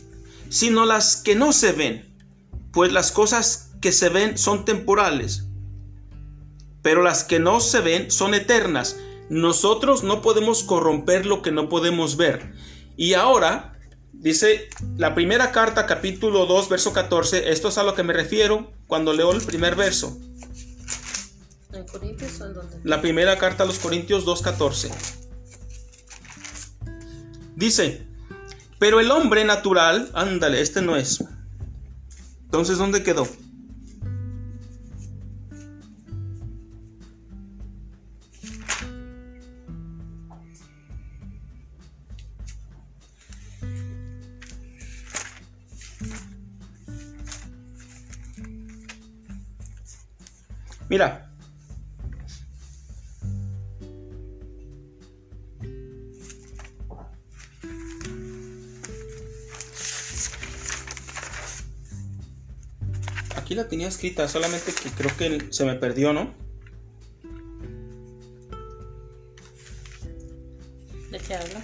[0.50, 2.14] sino las que no se ven,
[2.72, 5.46] pues las cosas que se ven son temporales,
[6.82, 8.98] pero las que no se ven son eternas.
[9.30, 12.52] Nosotros no podemos corromper lo que no podemos ver.
[12.96, 13.70] Y ahora
[14.20, 17.50] Dice la primera carta, capítulo 2, verso 14.
[17.50, 20.18] Esto es a lo que me refiero cuando leo el primer verso.
[21.72, 22.80] ¿En Corintios o en dónde?
[22.84, 24.90] La primera carta a los Corintios 2, 14.
[27.56, 28.06] Dice,
[28.80, 31.22] pero el hombre natural, ándale, este no es.
[32.44, 33.28] Entonces, ¿dónde quedó?
[50.88, 51.29] Mira.
[63.50, 66.32] Aquí la tenía escrita, solamente que creo que se me perdió, ¿no?
[71.10, 71.60] ¿De qué habla?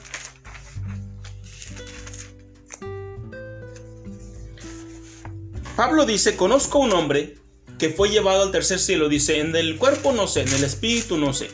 [5.76, 7.37] Pablo dice, conozco un hombre
[7.78, 9.09] que fue llevado al tercer cielo.
[9.09, 11.51] Dice, en el cuerpo no sé, en el espíritu no sé.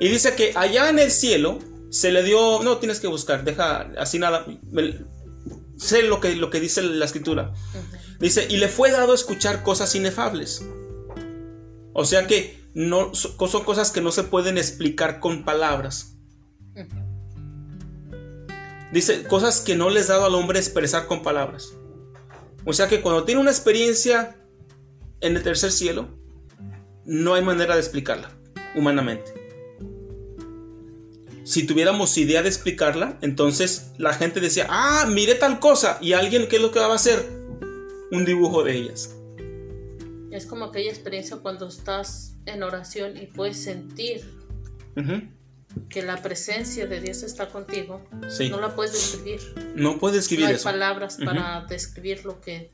[0.00, 1.58] Y dice que allá en el cielo
[1.90, 4.46] se le dio, no tienes que buscar, deja así nada,
[5.76, 7.52] sé lo que, lo que dice la escritura.
[8.20, 10.62] Dice, y le fue dado escuchar cosas inefables.
[11.94, 16.18] O sea que no, son cosas que no se pueden explicar con palabras.
[18.92, 21.72] Dice, cosas que no les dado al hombre expresar con palabras.
[22.66, 24.36] O sea que cuando tiene una experiencia
[25.22, 26.08] en el tercer cielo,
[27.06, 28.36] no hay manera de explicarla
[28.74, 29.32] humanamente.
[31.44, 36.48] Si tuviéramos idea de explicarla, entonces la gente decía, ah, mire tal cosa, y alguien,
[36.48, 37.39] ¿qué es lo que va a hacer?
[38.10, 39.16] Un dibujo de ellas.
[40.30, 44.22] Es como aquella experiencia cuando estás en oración y puedes sentir
[45.88, 48.02] que la presencia de Dios está contigo.
[48.50, 49.40] No la puedes describir.
[49.74, 52.70] No puedes describir no hay palabras para describir lo que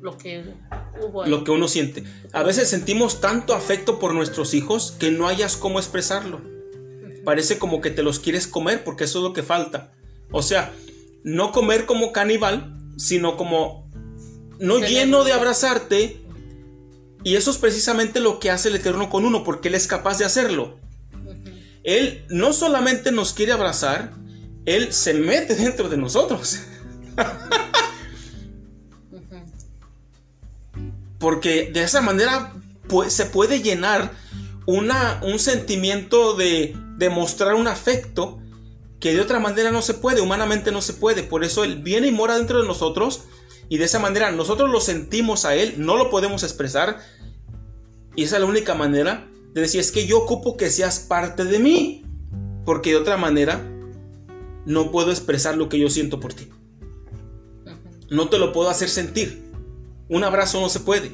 [0.00, 0.44] lo que
[1.26, 2.04] Lo que uno siente.
[2.32, 6.40] A veces sentimos tanto afecto por nuestros hijos que no hayas cómo expresarlo.
[7.24, 9.92] Parece como que te los quieres comer porque eso es lo que falta.
[10.32, 10.72] O sea,
[11.22, 13.81] no comer como caníbal, sino como
[14.62, 16.24] no lleno de abrazarte.
[17.24, 20.18] Y eso es precisamente lo que hace el Eterno con uno, porque Él es capaz
[20.18, 20.78] de hacerlo.
[21.84, 24.12] Él no solamente nos quiere abrazar,
[24.64, 26.60] Él se mete dentro de nosotros.
[31.18, 32.52] Porque de esa manera
[33.08, 34.12] se puede llenar
[34.66, 38.38] una, un sentimiento de, demostrar un afecto
[39.00, 41.24] que de otra manera no se puede, humanamente no se puede.
[41.24, 43.24] Por eso Él viene y mora dentro de nosotros
[43.72, 46.98] y de esa manera nosotros lo sentimos a Él, no lo podemos expresar.
[48.14, 51.46] Y esa es la única manera de decir, es que yo ocupo que seas parte
[51.46, 52.04] de mí.
[52.66, 53.66] Porque de otra manera
[54.66, 56.50] no puedo expresar lo que yo siento por ti.
[58.10, 59.42] No te lo puedo hacer sentir.
[60.10, 61.10] Un abrazo no se puede.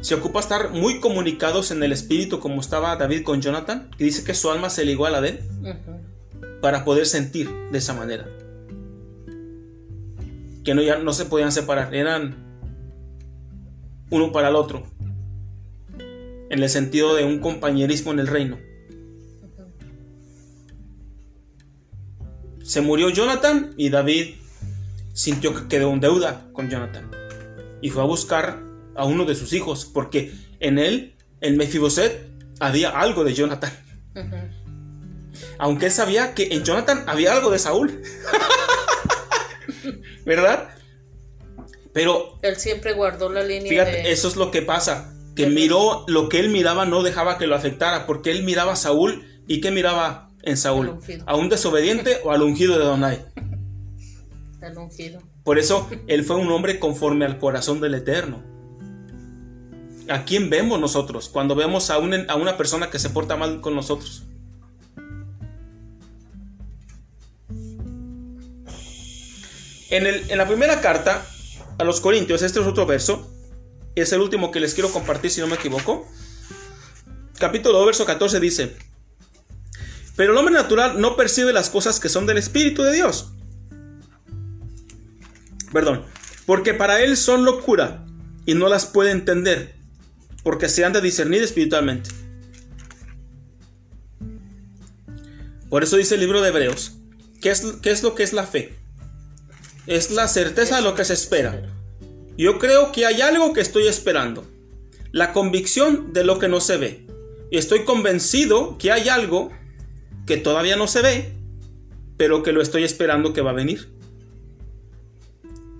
[0.00, 4.24] Se ocupa estar muy comunicados en el espíritu como estaba David con Jonathan, que dice
[4.24, 5.40] que su alma se ligó a la de él,
[6.62, 8.26] para poder sentir de esa manera.
[10.64, 12.50] Que no, ya no se podían separar, eran
[14.10, 14.82] uno para el otro,
[16.50, 18.58] en el sentido de un compañerismo en el reino.
[22.62, 24.34] Se murió Jonathan y David
[25.12, 27.10] sintió que quedó en deuda con Jonathan
[27.82, 28.62] y fue a buscar
[28.94, 32.28] a uno de sus hijos porque en él, en Mefiboset,
[32.60, 33.72] había algo de Jonathan.
[35.58, 38.02] Aunque él sabía que en Jonathan había algo de Saúl.
[40.24, 40.68] ¿Verdad?
[41.92, 43.68] Pero él siempre guardó la línea.
[43.68, 45.12] Fíjate, eso es lo que pasa.
[45.34, 48.76] Que miró lo que él miraba, no dejaba que lo afectara, porque él miraba a
[48.76, 53.24] Saúl y que miraba en Saúl, a un desobediente o al ungido de Donai.
[55.44, 58.42] Por eso él fue un hombre conforme al corazón del Eterno.
[60.08, 63.74] ¿A quién vemos nosotros cuando vemos a, a una persona que se porta mal con
[63.74, 64.24] nosotros?
[69.90, 71.26] En, en, la primera carta
[71.78, 73.28] a los Corintios, este es otro verso,
[73.96, 76.08] es el último que les quiero compartir si no me equivoco.
[77.38, 78.76] Capítulo 2, verso 14 dice,
[80.14, 83.32] pero el hombre natural no percibe las cosas que son del Espíritu de Dios,
[85.72, 86.04] perdón,
[86.46, 88.04] porque para él son locura
[88.44, 89.74] y no las puede entender,
[90.42, 92.10] porque se han de discernir espiritualmente.
[95.70, 96.98] Por eso dice el libro de Hebreos,
[97.40, 98.79] ¿qué es, qué es lo que es la fe?
[99.90, 101.62] Es la certeza de lo que se espera.
[102.38, 104.46] Yo creo que hay algo que estoy esperando,
[105.10, 107.08] la convicción de lo que no se ve.
[107.50, 109.50] Estoy convencido que hay algo
[110.28, 111.32] que todavía no se ve,
[112.16, 113.88] pero que lo estoy esperando que va a venir.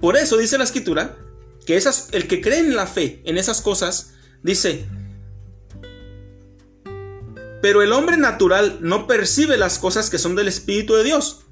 [0.01, 1.17] Por eso dice la escritura
[1.65, 4.87] que esas, el que cree en la fe, en esas cosas, dice,
[7.63, 11.43] pero el hombre natural no percibe las cosas que son del Espíritu de Dios.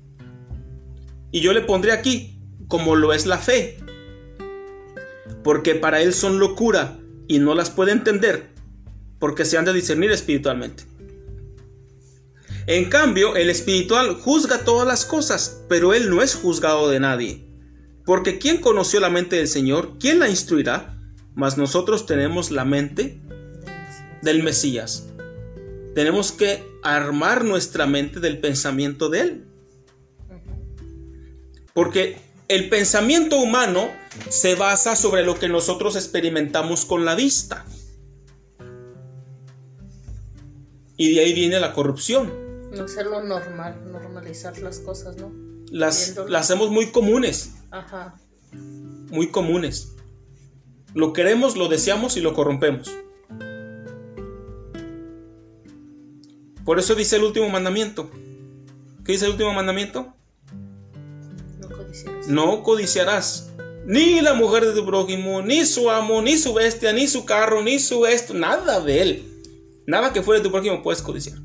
[1.30, 2.34] Y yo le pondré aquí,
[2.68, 3.78] como lo es la fe,
[5.42, 8.50] porque para él son locura y no las puede entender,
[9.18, 10.84] porque se han de discernir espiritualmente.
[12.66, 17.48] En cambio, el espiritual juzga todas las cosas, pero él no es juzgado de nadie.
[18.04, 19.96] Porque ¿quién conoció la mente del Señor?
[19.98, 20.98] ¿Quién la instruirá?
[21.34, 23.22] Mas nosotros tenemos la mente
[24.20, 25.08] del Mesías.
[25.94, 29.44] Tenemos que armar nuestra mente del pensamiento de Él.
[31.72, 32.18] Porque
[32.48, 33.90] el pensamiento humano
[34.30, 37.66] se basa sobre lo que nosotros experimentamos con la vista.
[40.96, 42.32] Y de ahí viene la corrupción.
[42.72, 45.30] No lo normal, normalizar las cosas, ¿no?
[45.70, 47.54] Las, las hacemos muy comunes.
[47.70, 48.18] Ajá.
[48.52, 49.94] Muy comunes.
[50.94, 52.90] Lo queremos, lo deseamos y lo corrompemos.
[56.64, 58.10] Por eso dice el último mandamiento.
[59.04, 60.17] ¿Qué dice el último mandamiento?
[62.26, 63.52] No codiciarás.
[63.86, 67.62] Ni la mujer de tu prójimo, ni su amo, ni su bestia, ni su carro,
[67.62, 69.24] ni su esto, nada de él.
[69.86, 71.38] Nada que fuera de tu prójimo puedes codiciar.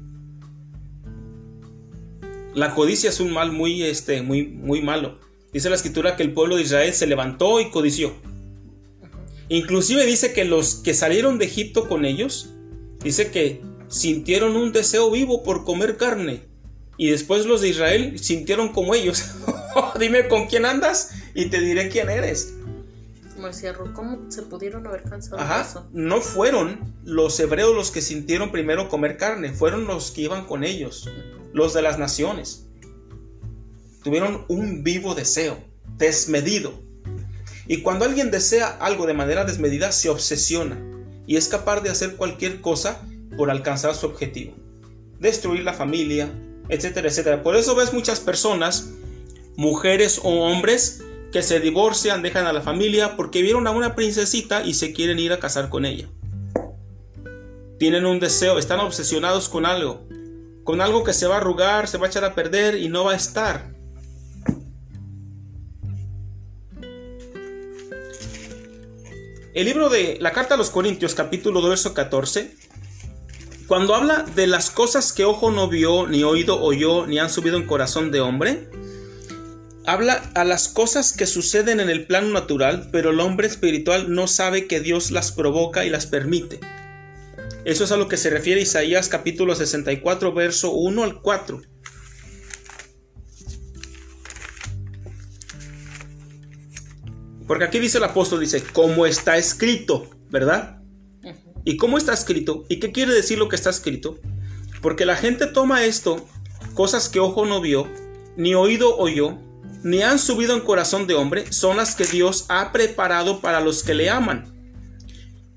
[2.53, 5.17] La codicia es un mal muy, este, muy, muy malo.
[5.53, 8.13] Dice la escritura que el pueblo de Israel se levantó y codició.
[9.49, 12.49] Inclusive dice que los que salieron de Egipto con ellos,
[13.03, 16.41] dice que sintieron un deseo vivo por comer carne.
[16.97, 19.23] Y después los de Israel sintieron como ellos.
[19.99, 22.53] Dime con quién andas y te diré quién eres.
[23.93, 29.17] ¿cómo se pudieron haber cansado Ajá, No fueron los hebreos los que sintieron primero comer
[29.17, 31.09] carne, fueron los que iban con ellos
[31.53, 32.65] los de las naciones.
[34.03, 35.57] Tuvieron un vivo deseo,
[35.97, 36.73] desmedido.
[37.67, 40.81] Y cuando alguien desea algo de manera desmedida, se obsesiona
[41.25, 43.01] y es capaz de hacer cualquier cosa
[43.37, 44.53] por alcanzar su objetivo.
[45.19, 46.29] Destruir la familia,
[46.67, 47.43] etcétera, etcétera.
[47.43, 48.89] Por eso ves muchas personas,
[49.55, 54.63] mujeres o hombres, que se divorcian, dejan a la familia porque vieron a una princesita
[54.63, 56.07] y se quieren ir a casar con ella.
[57.79, 60.07] Tienen un deseo, están obsesionados con algo
[60.63, 63.03] con algo que se va a arrugar, se va a echar a perder y no
[63.03, 63.73] va a estar.
[69.53, 72.55] El libro de la carta a los Corintios, capítulo 2, verso 14,
[73.67, 77.57] cuando habla de las cosas que ojo no vio, ni oído oyó, ni han subido
[77.57, 78.69] en corazón de hombre,
[79.85, 84.27] habla a las cosas que suceden en el plano natural, pero el hombre espiritual no
[84.27, 86.59] sabe que Dios las provoca y las permite.
[87.65, 91.61] Eso es a lo que se refiere Isaías capítulo 64, verso 1 al 4.
[97.47, 100.81] Porque aquí dice el apóstol, dice, como está escrito, ¿verdad?
[101.65, 102.65] ¿Y cómo está escrito?
[102.69, 104.19] ¿Y qué quiere decir lo que está escrito?
[104.81, 106.25] Porque la gente toma esto,
[106.73, 107.87] cosas que ojo no vio,
[108.35, 109.37] ni oído oyó,
[109.83, 113.83] ni han subido en corazón de hombre, son las que Dios ha preparado para los
[113.83, 114.53] que le aman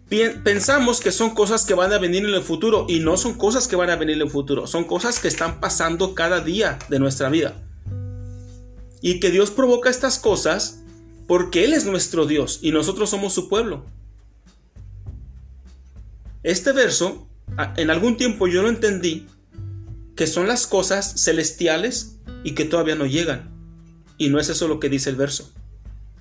[0.08, 3.66] pensamos que son cosas que van a venir en el futuro y no son cosas
[3.66, 6.98] que van a venir en el futuro, son cosas que están pasando cada día de
[6.98, 7.56] nuestra vida.
[9.00, 10.80] Y que Dios provoca estas cosas
[11.26, 13.84] porque Él es nuestro Dios y nosotros somos su pueblo.
[16.44, 17.26] Este verso,
[17.76, 19.26] en algún tiempo yo lo entendí,
[20.14, 23.55] que son las cosas celestiales y que todavía no llegan.
[24.18, 25.52] Y no es eso lo que dice el verso.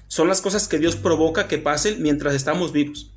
[0.07, 3.11] Son las cosas que Dios provoca que pasen mientras estamos vivos.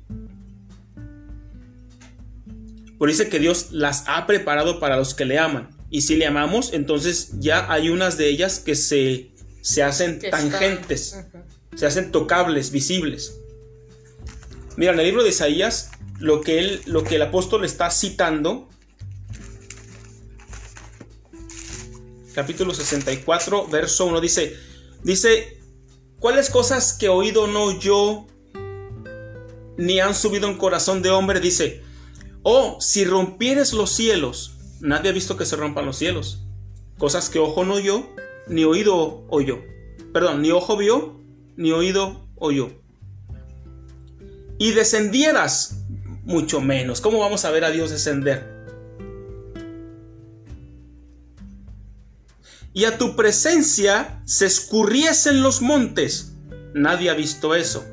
[2.97, 5.69] Por dice que Dios las ha preparado para los que le aman.
[5.89, 9.31] Y si le amamos, entonces ya hay unas de ellas que se,
[9.61, 11.17] se hacen tangentes,
[11.75, 13.39] se hacen tocables, visibles.
[14.75, 18.69] Mira, en el libro de Isaías, lo que, él, lo que el apóstol está citando,
[22.35, 24.57] capítulo 64, verso 1, dice,
[25.03, 25.59] dice,
[26.19, 28.27] ¿cuáles cosas que oído no yo,
[29.77, 31.39] ni han subido en corazón de hombre?
[31.39, 31.83] Dice,
[32.43, 36.43] o si rompieres los cielos, nadie ha visto que se rompan los cielos.
[36.97, 38.07] Cosas que ojo no oyó,
[38.47, 39.59] ni oído oyó.
[40.13, 41.19] Perdón, ni ojo vio,
[41.55, 42.71] ni oído oyó.
[44.57, 45.85] Y descendieras,
[46.23, 46.99] mucho menos.
[47.01, 48.58] ¿Cómo vamos a ver a Dios descender?
[52.73, 56.33] Y a tu presencia se escurriesen los montes.
[56.73, 57.83] Nadie ha visto eso.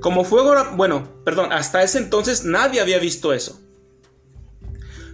[0.00, 3.58] Como fuego, bueno, perdón, hasta ese entonces nadie había visto eso.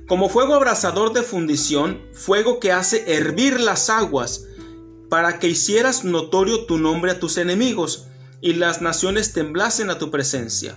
[0.08, 4.46] como fuego abrasador de fundición, fuego que hace hervir las aguas,
[5.08, 8.08] para que hicieras notorio tu nombre a tus enemigos
[8.40, 10.76] y las naciones temblasen a tu presencia.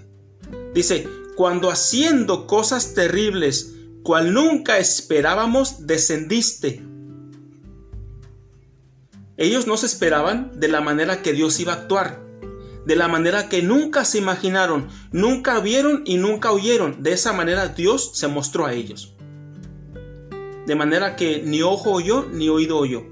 [0.76, 3.74] Dice, cuando haciendo cosas terribles,
[4.04, 6.84] cual nunca esperábamos, descendiste.
[9.38, 12.24] Ellos no se esperaban de la manera que Dios iba a actuar,
[12.86, 17.02] de la manera que nunca se imaginaron, nunca vieron y nunca oyeron.
[17.02, 19.16] De esa manera Dios se mostró a ellos.
[20.66, 23.04] De manera que ni ojo oyó ni oído oyó.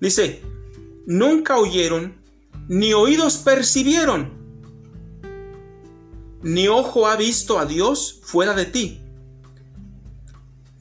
[0.00, 0.42] Dice,
[1.06, 2.16] nunca oyeron
[2.68, 4.44] ni oídos percibieron
[6.44, 9.00] ni ojo ha visto a Dios fuera de ti.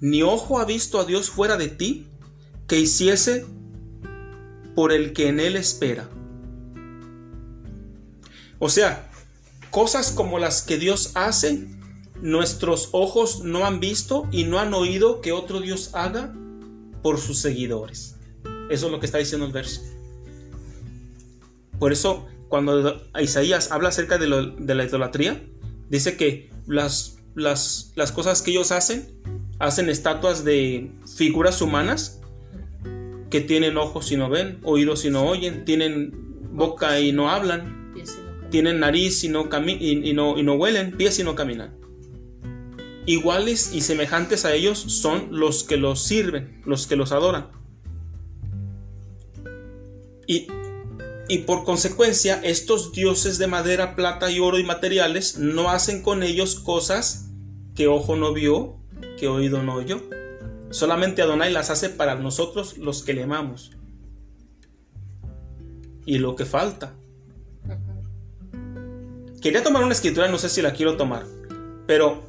[0.03, 2.07] Ni ojo ha visto a Dios fuera de ti
[2.67, 3.45] que hiciese
[4.75, 6.09] por el que en Él espera.
[8.59, 9.09] O sea,
[9.71, 11.69] cosas como las que Dios hace,
[12.21, 16.35] nuestros ojos no han visto y no han oído que otro Dios haga
[17.01, 18.17] por sus seguidores.
[18.69, 19.81] Eso es lo que está diciendo el verso.
[21.79, 25.41] Por eso, cuando Isaías habla acerca de, de la idolatría,
[25.93, 29.21] Dice que las, las, cosas que ellos hacen,
[29.63, 32.21] hacen estatuas de figuras humanas
[33.29, 36.11] que tienen ojos y no ven, oídos y no oyen, tienen
[36.51, 37.93] boca y no hablan,
[38.51, 41.75] tienen nariz y no, y, no, y no huelen, pies y no caminan.
[43.05, 47.47] Iguales y semejantes a ellos son los que los sirven, los que los adoran.
[50.27, 50.47] Y
[51.27, 56.21] y por consecuencia estos dioses de madera, plata y oro y materiales no hacen con
[56.21, 57.29] ellos cosas
[57.75, 58.77] que ojo no vio,
[59.17, 60.01] que oído no oyó.
[60.69, 63.71] Solamente Adonai las hace para nosotros los que le amamos.
[66.05, 66.93] Y lo que falta.
[69.41, 71.25] Quería tomar una escritura, no sé si la quiero tomar,
[71.85, 72.23] pero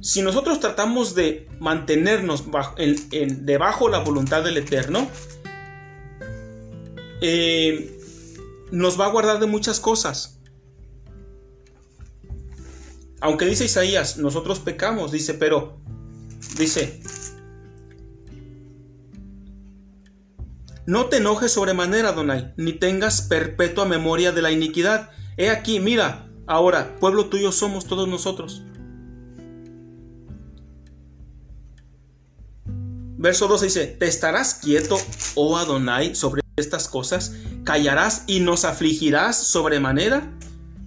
[0.00, 2.44] si nosotros tratamos de mantenernos
[3.40, 5.08] debajo la voluntad del Eterno,
[7.20, 7.98] eh,
[8.70, 10.35] nos va a guardar de muchas cosas.
[13.20, 15.80] Aunque dice Isaías, nosotros pecamos, dice, pero,
[16.58, 17.00] dice,
[20.86, 25.10] no te enojes sobremanera, Donai, ni tengas perpetua memoria de la iniquidad.
[25.36, 28.62] He aquí, mira, ahora, pueblo tuyo somos todos nosotros.
[33.18, 34.98] Verso 12 dice, ¿te estarás quieto,
[35.34, 37.34] oh Adonai, sobre estas cosas?
[37.64, 40.30] ¿Callarás y nos afligirás sobremanera?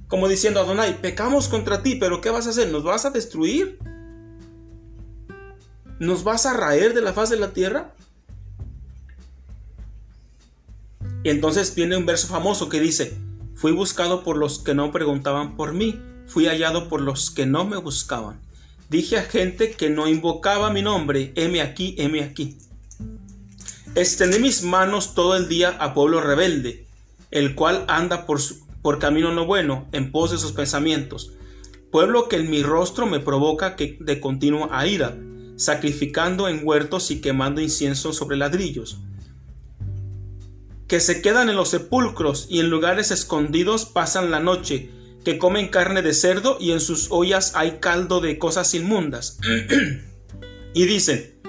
[0.10, 2.69] Como diciendo, Adonai, pecamos contra ti, pero ¿qué vas a hacer?
[2.69, 3.77] ¿Nos vas a destruir?
[5.99, 7.94] ¿Nos vas a raer de la faz de la tierra?
[11.23, 13.15] Y entonces viene un verso famoso que dice,
[13.53, 17.65] fui buscado por los que no preguntaban por mí, fui hallado por los que no
[17.65, 18.40] me buscaban.
[18.90, 22.57] Dije a gente que no invocaba mi nombre, heme aquí, heme aquí.
[23.94, 26.88] Extendí mis manos todo el día a pueblo rebelde,
[27.30, 28.40] el cual anda por,
[28.81, 31.34] por camino no bueno, en pos de sus pensamientos.
[31.91, 35.18] Pueblo que en mi rostro me provoca que de continuo a ira,
[35.56, 38.99] sacrificando en huertos y quemando incienso sobre ladrillos.
[40.88, 44.89] Que se quedan en los sepulcros y en lugares escondidos pasan la noche,
[45.23, 49.39] que comen carne de cerdo y en sus ollas hay caldo de cosas inmundas.
[50.73, 51.39] y dicen,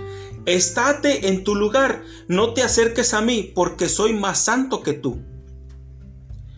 [0.47, 5.21] Estate en tu lugar, no te acerques a mí, porque soy más santo que tú.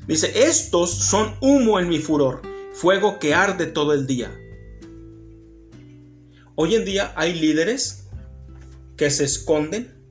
[0.07, 2.43] Dice, estos son humo en mi furor,
[2.73, 4.37] fuego que arde todo el día.
[6.57, 8.09] Hoy en día hay líderes
[8.97, 10.03] que se esconden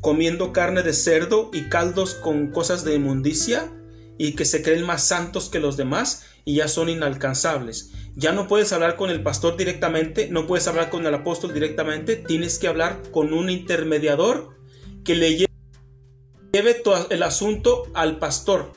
[0.00, 3.72] comiendo carne de cerdo y caldos con cosas de inmundicia
[4.18, 7.90] y que se creen más santos que los demás y ya son inalcanzables.
[8.14, 12.16] Ya no puedes hablar con el pastor directamente, no puedes hablar con el apóstol directamente,
[12.16, 14.56] tienes que hablar con un intermediador
[15.04, 15.28] que le
[16.54, 18.72] lleve el asunto al pastor.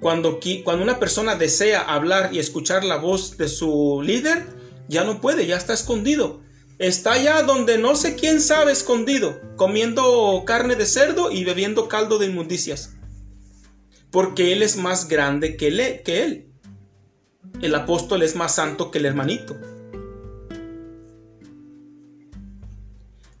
[0.00, 4.44] Cuando, cuando una persona desea hablar y escuchar la voz de su líder,
[4.86, 6.42] ya no puede, ya está escondido.
[6.78, 12.18] Está allá donde no sé quién sabe escondido, comiendo carne de cerdo y bebiendo caldo
[12.18, 12.96] de inmundicias.
[14.10, 16.02] Porque él es más grande que él.
[16.04, 16.48] Que él.
[17.62, 19.56] El apóstol es más santo que el hermanito.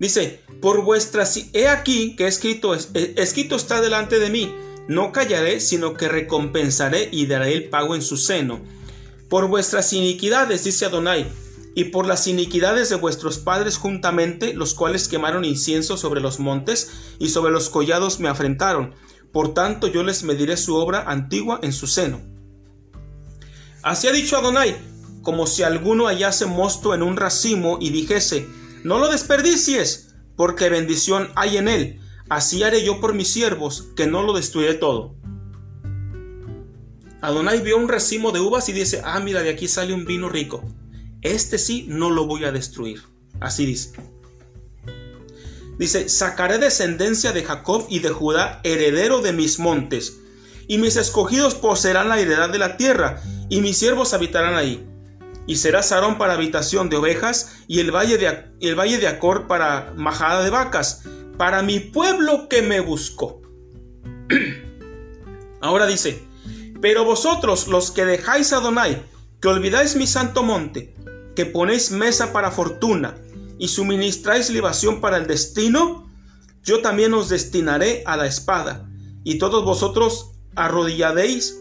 [0.04, 1.24] Dice, por vuestra...
[1.54, 4.54] He aquí que escrito, escrito está delante de mí.
[4.86, 8.60] No callaré, sino que recompensaré y daré el pago en su seno.
[9.30, 11.26] Por vuestras iniquidades, dice Adonai,
[11.74, 16.90] y por las iniquidades de vuestros padres juntamente, los cuales quemaron incienso sobre los montes
[17.18, 18.94] y sobre los collados me afrentaron.
[19.32, 22.20] Por tanto yo les mediré su obra antigua en su seno.
[23.82, 24.76] Así ha dicho Adonai,
[25.22, 28.46] como si alguno hallase mosto en un racimo y dijese,
[28.84, 32.00] no lo desperdicies, porque bendición hay en él.
[32.28, 35.16] Así haré yo por mis siervos, que no lo destruiré todo.
[37.22, 40.28] Adonai vio un racimo de uvas y dice, ah, mira, de aquí sale un vino
[40.28, 40.62] rico.
[41.22, 43.02] Este sí no lo voy a destruir.
[43.40, 43.92] Así dice.
[45.78, 50.18] Dice, sacaré descendencia de Jacob y de Judá, heredero de mis montes,
[50.68, 54.86] y mis escogidos poseerán la heredad de la tierra, y mis siervos habitarán ahí
[55.46, 59.46] y será Sarón para habitación de ovejas y el valle de, el valle de Acor
[59.46, 61.02] para majada de vacas,
[61.36, 63.42] para mi pueblo que me buscó.
[65.60, 66.22] Ahora dice,
[66.80, 69.02] pero vosotros los que dejáis a Adonai,
[69.40, 70.94] que olvidáis mi santo monte,
[71.34, 73.16] que ponéis mesa para fortuna
[73.58, 76.10] y suministráis libación para el destino,
[76.62, 78.88] yo también os destinaré a la espada,
[79.22, 81.60] y todos vosotros arrodillaréis,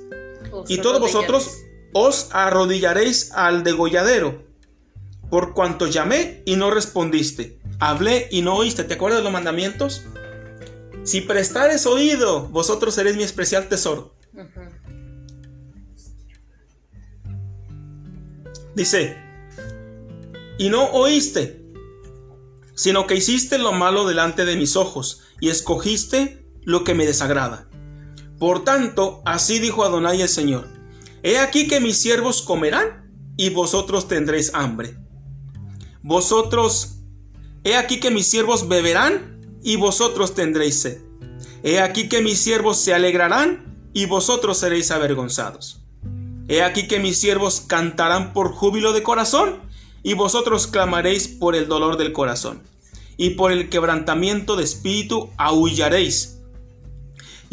[0.68, 1.63] y todos vosotros
[1.94, 4.44] os arrodillaréis al degolladero,
[5.30, 8.84] por cuanto llamé y no respondiste, hablé y no oíste.
[8.84, 10.04] ¿Te acuerdas de los mandamientos?
[11.04, 14.16] Si prestares oído, vosotros seréis mi especial tesoro.
[18.76, 19.18] Dice,
[20.58, 21.64] y no oíste,
[22.76, 27.68] sino que hiciste lo malo delante de mis ojos, y escogiste lo que me desagrada.
[28.40, 30.68] Por tanto, así dijo Adonai el Señor,
[31.24, 34.98] He aquí que mis siervos comerán y vosotros tendréis hambre.
[36.02, 36.98] Vosotros,
[37.64, 41.02] he aquí que mis siervos beberán y vosotros tendréis sed.
[41.64, 45.82] He aquí que mis siervos se alegrarán y vosotros seréis avergonzados.
[46.50, 49.62] He aquí que mis siervos cantarán por júbilo de corazón
[50.04, 52.62] y vosotros clamaréis por el dolor del corazón.
[53.16, 56.40] Y por el quebrantamiento de espíritu aullaréis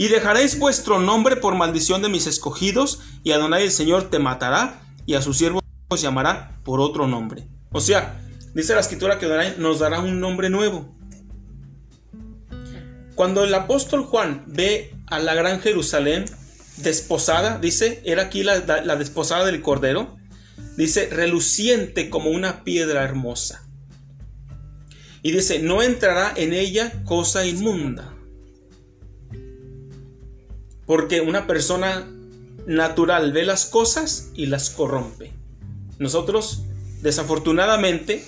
[0.01, 4.81] y dejaréis vuestro nombre por maldición de mis escogidos, y Adonai el Señor te matará,
[5.05, 7.47] y a sus siervos os llamará por otro nombre.
[7.71, 8.19] O sea,
[8.55, 10.97] dice la escritura que Adonai nos dará un nombre nuevo.
[13.15, 16.25] Cuando el apóstol Juan ve a la gran Jerusalén
[16.79, 20.17] desposada, dice, era aquí la, la desposada del Cordero,
[20.79, 23.69] dice, reluciente como una piedra hermosa.
[25.23, 28.15] Y dice, no entrará en ella cosa inmunda.
[30.91, 32.11] Porque una persona
[32.67, 35.31] natural ve las cosas y las corrompe.
[36.01, 36.65] Nosotros,
[37.01, 38.25] desafortunadamente,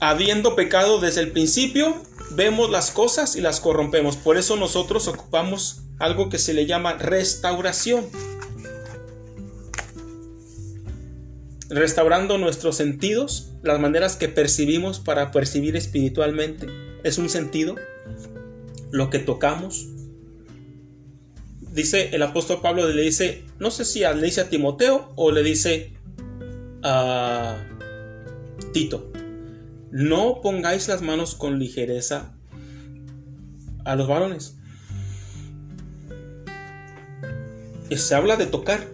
[0.00, 1.94] habiendo pecado desde el principio,
[2.30, 4.16] vemos las cosas y las corrompemos.
[4.16, 8.06] Por eso nosotros ocupamos algo que se le llama restauración.
[11.68, 16.66] Restaurando nuestros sentidos, las maneras que percibimos para percibir espiritualmente.
[17.04, 17.74] Es un sentido,
[18.90, 19.88] lo que tocamos,
[21.72, 25.42] dice el apóstol Pablo, le dice, no sé si le dice a Timoteo o le
[25.42, 25.92] dice
[26.82, 27.56] a
[28.72, 29.10] Tito,
[29.90, 32.34] no pongáis las manos con ligereza
[33.84, 34.54] a los varones.
[37.90, 38.86] Se habla de tocar.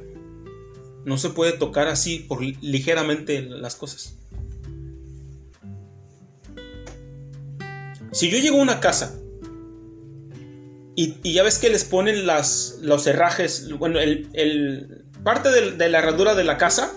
[1.04, 4.16] No se puede tocar así por ligeramente las cosas.
[8.12, 9.20] Si yo llego a una casa
[10.96, 16.34] y, ya ves que les ponen las, los herrajes, bueno, el, parte de, la herradura
[16.34, 16.92] de la casa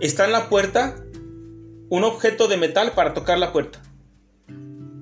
[0.00, 0.96] está en la puerta
[1.90, 3.82] un objeto de metal para tocar la puerta.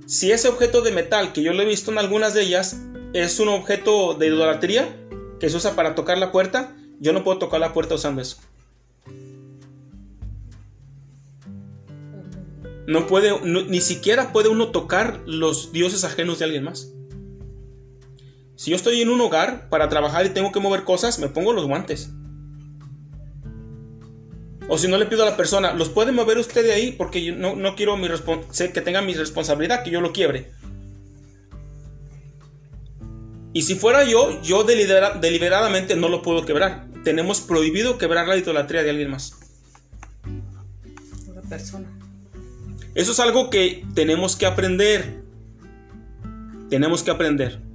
[0.06, 2.76] Si ese objeto de metal, que yo lo he visto en algunas de ellas,
[3.12, 4.88] es un objeto de idolatría
[5.38, 8.38] que se usa para tocar la puerta, yo no puedo tocar la puerta usando eso.
[12.86, 16.92] No puede, ni siquiera puede uno tocar los dioses ajenos de alguien más.
[18.62, 21.52] Si yo estoy en un hogar para trabajar y tengo que mover cosas, me pongo
[21.52, 22.10] los guantes.
[24.68, 26.92] O si no le pido a la persona, ¿los puede mover usted de ahí?
[26.92, 30.52] Porque yo no, quiero mi que tenga mi responsabilidad, que yo lo quiebre.
[33.52, 36.86] Y si fuera yo, yo deliberadamente no lo puedo quebrar.
[37.02, 39.40] Tenemos prohibido quebrar la idolatría de alguien más.
[41.26, 41.88] Una persona.
[42.94, 45.24] Eso es algo que tenemos que aprender.
[46.70, 47.71] Tenemos que aprender.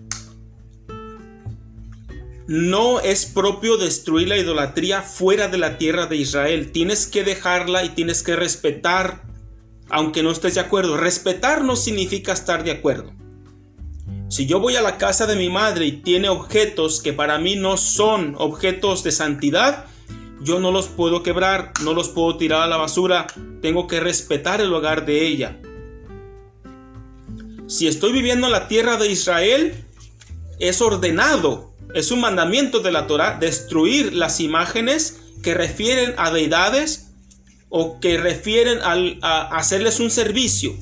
[2.47, 6.71] No es propio destruir la idolatría fuera de la tierra de Israel.
[6.71, 9.23] Tienes que dejarla y tienes que respetar,
[9.89, 10.95] aunque no estés de acuerdo.
[10.95, 13.11] Respetar no significa estar de acuerdo.
[14.29, 17.57] Si yo voy a la casa de mi madre y tiene objetos que para mí
[17.57, 19.85] no son objetos de santidad,
[20.41, 23.27] yo no los puedo quebrar, no los puedo tirar a la basura,
[23.61, 25.59] tengo que respetar el hogar de ella.
[27.67, 29.85] Si estoy viviendo en la tierra de Israel,
[30.59, 37.11] es ordenado es un mandamiento de la Torah destruir las imágenes que refieren a deidades
[37.69, 40.75] o que refieren a hacerles un servicio.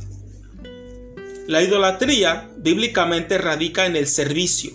[1.48, 4.72] La idolatría bíblicamente radica en el servicio.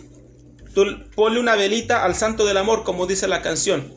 [0.74, 0.84] Tú
[1.16, 3.92] ponle una velita al santo del amor, como dice la canción.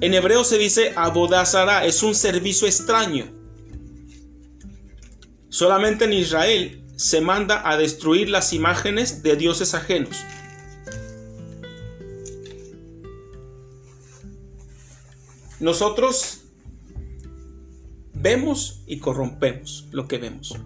[0.00, 3.30] En hebreo se dice abodazara, es un servicio extraño.
[5.48, 10.16] Solamente en Israel se manda a destruir las imágenes de dioses ajenos.
[15.62, 16.42] Nosotros
[18.12, 20.56] vemos y corrompemos lo que vemos.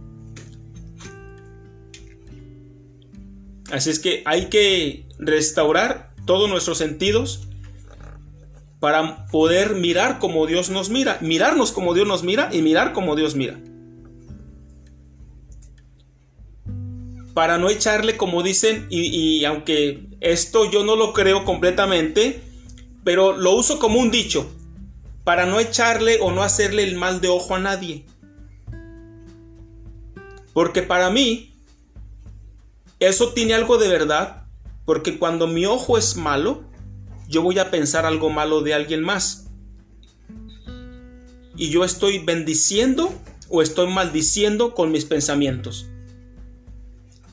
[3.71, 7.47] Así es que hay que restaurar todos nuestros sentidos
[8.81, 13.17] para poder mirar como Dios nos mira, mirarnos como Dios nos mira y mirar como
[13.17, 13.61] Dios mira.
[17.35, 22.41] Para no echarle, como dicen, y, aunque esto yo no lo creo completamente,
[23.05, 24.56] pero lo uso como un dicho,
[25.27, 28.07] para no echarle o no hacerle el mal de ojo a nadie.
[30.53, 31.53] Porque para mí,
[33.01, 34.45] eso tiene algo de verdad,
[34.85, 36.63] porque cuando mi ojo es malo,
[37.27, 39.49] yo voy a pensar algo malo de alguien más.
[41.57, 43.13] Y yo estoy bendiciendo
[43.49, 45.89] o estoy maldiciendo con mis pensamientos.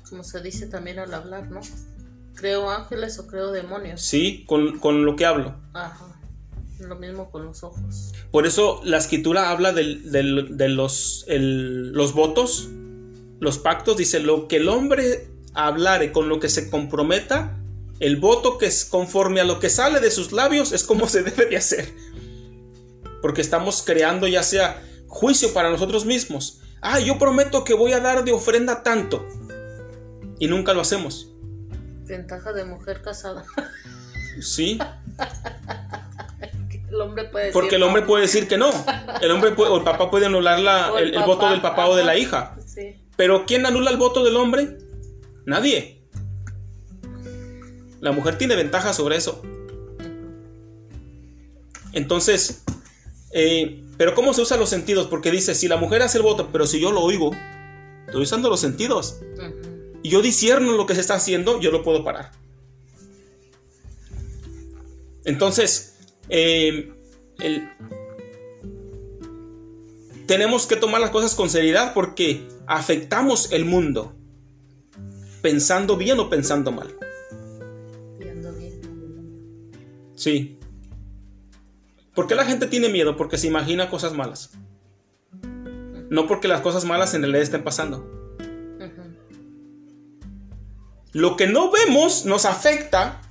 [0.10, 1.61] Como se dice también al hablar, ¿no?
[2.34, 4.02] Creo ángeles o creo demonios.
[4.02, 5.56] Sí, con, lo que hablo.
[5.74, 6.12] Ajá.
[6.80, 8.14] Lo mismo con los ojos.
[8.32, 12.70] Por eso la escritura habla de los, los votos,
[13.40, 13.98] los pactos.
[13.98, 17.60] Dice, lo que el hombre hablare, con lo que se comprometa,
[18.00, 21.24] el voto que es conforme a lo que sale de sus labios es como se
[21.24, 21.94] debe de hacer.
[23.22, 26.60] Porque estamos creando ya sea juicio para nosotros mismos.
[26.82, 29.26] Ah, yo prometo que voy a dar de ofrenda tanto.
[30.40, 31.30] Y nunca lo hacemos.
[32.06, 33.45] Ventaja de mujer casada.
[34.41, 34.78] Sí.
[36.94, 38.70] el hombre puede decir Porque el hombre puede decir que no.
[39.22, 40.60] El hombre o el papá puede anular
[40.99, 42.56] el, voto del papá o de la hija.
[43.15, 44.78] Pero ¿quién anula el voto del hombre?
[45.45, 46.02] Nadie.
[47.99, 49.41] La mujer tiene ventaja sobre eso.
[51.94, 52.64] Entonces,
[53.32, 55.07] eh, pero ¿cómo se usan los sentidos?
[55.07, 57.32] Porque dice, si la mujer hace el voto, pero si yo lo oigo,
[58.06, 59.20] estoy usando los sentidos.
[60.02, 62.32] Y yo disierno lo que se está haciendo, yo lo puedo parar.
[65.26, 65.93] Entonces,
[66.30, 66.91] eh,
[70.26, 74.16] tenemos que tomar las cosas con seriedad porque afectamos el mundo
[75.41, 76.95] pensando bien o pensando mal.
[80.16, 80.58] Sí.
[82.16, 83.18] ¿Por qué la gente tiene miedo?
[83.18, 84.52] Porque se imagina cosas malas.
[86.10, 88.10] No porque las cosas malas en realidad estén pasando.
[91.12, 93.22] Lo que no vemos nos afecta.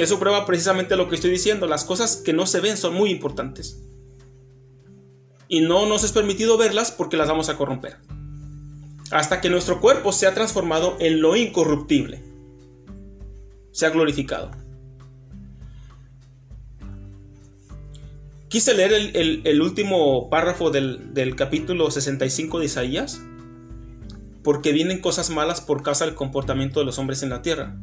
[0.00, 1.66] Eso prueba precisamente lo que estoy diciendo.
[1.66, 3.80] Las cosas que no se ven son muy importantes.
[5.48, 7.98] Y no nos es permitido verlas porque las vamos a corromper
[9.10, 12.22] hasta que nuestro cuerpo sea transformado en lo incorruptible,
[13.72, 14.50] sea glorificado.
[18.48, 23.20] Quise leer el, último párrafo del, del, capítulo 65 de Isaías,
[24.42, 27.76] porque vienen cosas malas por causa del comportamiento de los hombres en la tierra.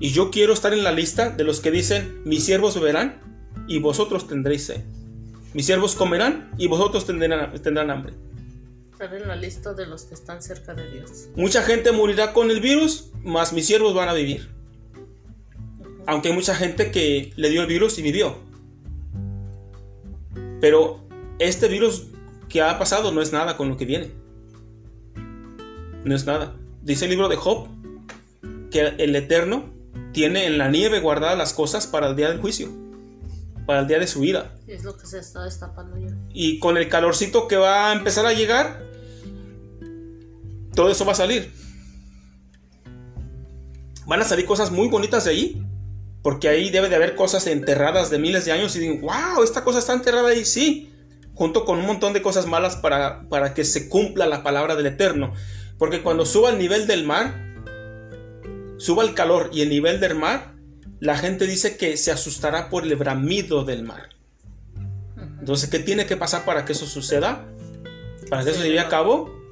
[0.00, 3.20] Y yo quiero estar en la lista de los que dicen, mis siervos beberán
[3.68, 4.82] y vosotros tendréis sed.
[5.52, 8.14] Mis siervos comerán y vosotros tendrán, tendrán hambre
[9.12, 11.28] en la lista de los que están cerca de Dios.
[11.36, 14.48] Mucha gente morirá con el virus, más mis siervos van a vivir.
[16.06, 18.38] Aunque hay mucha gente que le dio el virus y vivió.
[20.60, 21.00] Pero
[21.38, 22.06] este virus
[22.48, 24.10] que ha pasado no es nada con lo que viene.
[26.04, 26.56] No es nada.
[26.82, 27.68] Dice el libro de Job
[28.70, 29.72] que el Eterno
[30.14, 32.70] tiene en la nieve guardadas las cosas para el día del juicio,
[33.66, 34.54] para el día de su ira.
[34.66, 36.14] Es lo que se está destapando ya.
[36.32, 38.82] Y con el calorcito que va a empezar a llegar,
[40.74, 41.52] todo eso va a salir.
[44.06, 45.66] Van a salir cosas muy bonitas de ahí.
[46.22, 49.62] Porque ahí debe de haber cosas enterradas de miles de años y digo, wow, esta
[49.62, 50.90] cosa está enterrada ahí, sí.
[51.34, 54.86] Junto con un montón de cosas malas para, para que se cumpla la palabra del
[54.86, 55.34] Eterno.
[55.76, 57.43] Porque cuando suba el nivel del mar,
[58.78, 60.54] suba el calor y el nivel del mar,
[61.00, 64.10] la gente dice que se asustará por el bramido del mar.
[65.38, 67.46] Entonces, ¿qué tiene que pasar para que eso suceda?
[68.30, 69.44] Para que eso se lleve a cabo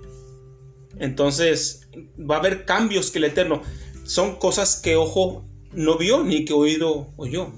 [0.99, 1.89] entonces
[2.19, 3.63] va a haber cambios que el Eterno
[4.05, 7.51] son cosas que ojo no vio ni que oído oyó.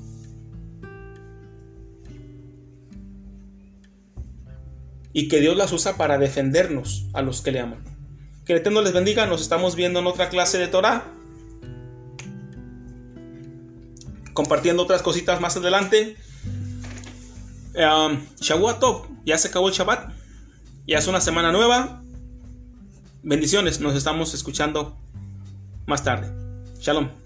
[5.13, 7.85] Y que Dios las usa para defendernos a los que le aman.
[8.45, 9.27] Que el Eterno les bendiga.
[9.27, 11.05] Nos estamos viendo en otra clase de Torah.
[14.35, 16.17] Compartiendo otras cositas más adelante.
[17.75, 18.21] Um,
[18.79, 19.07] Top.
[19.25, 20.13] Ya se acabó el Shabbat.
[20.87, 22.03] Ya es una semana nueva.
[23.23, 23.81] Bendiciones.
[23.81, 24.99] Nos estamos escuchando
[25.87, 26.31] más tarde.
[26.81, 27.24] Shalom.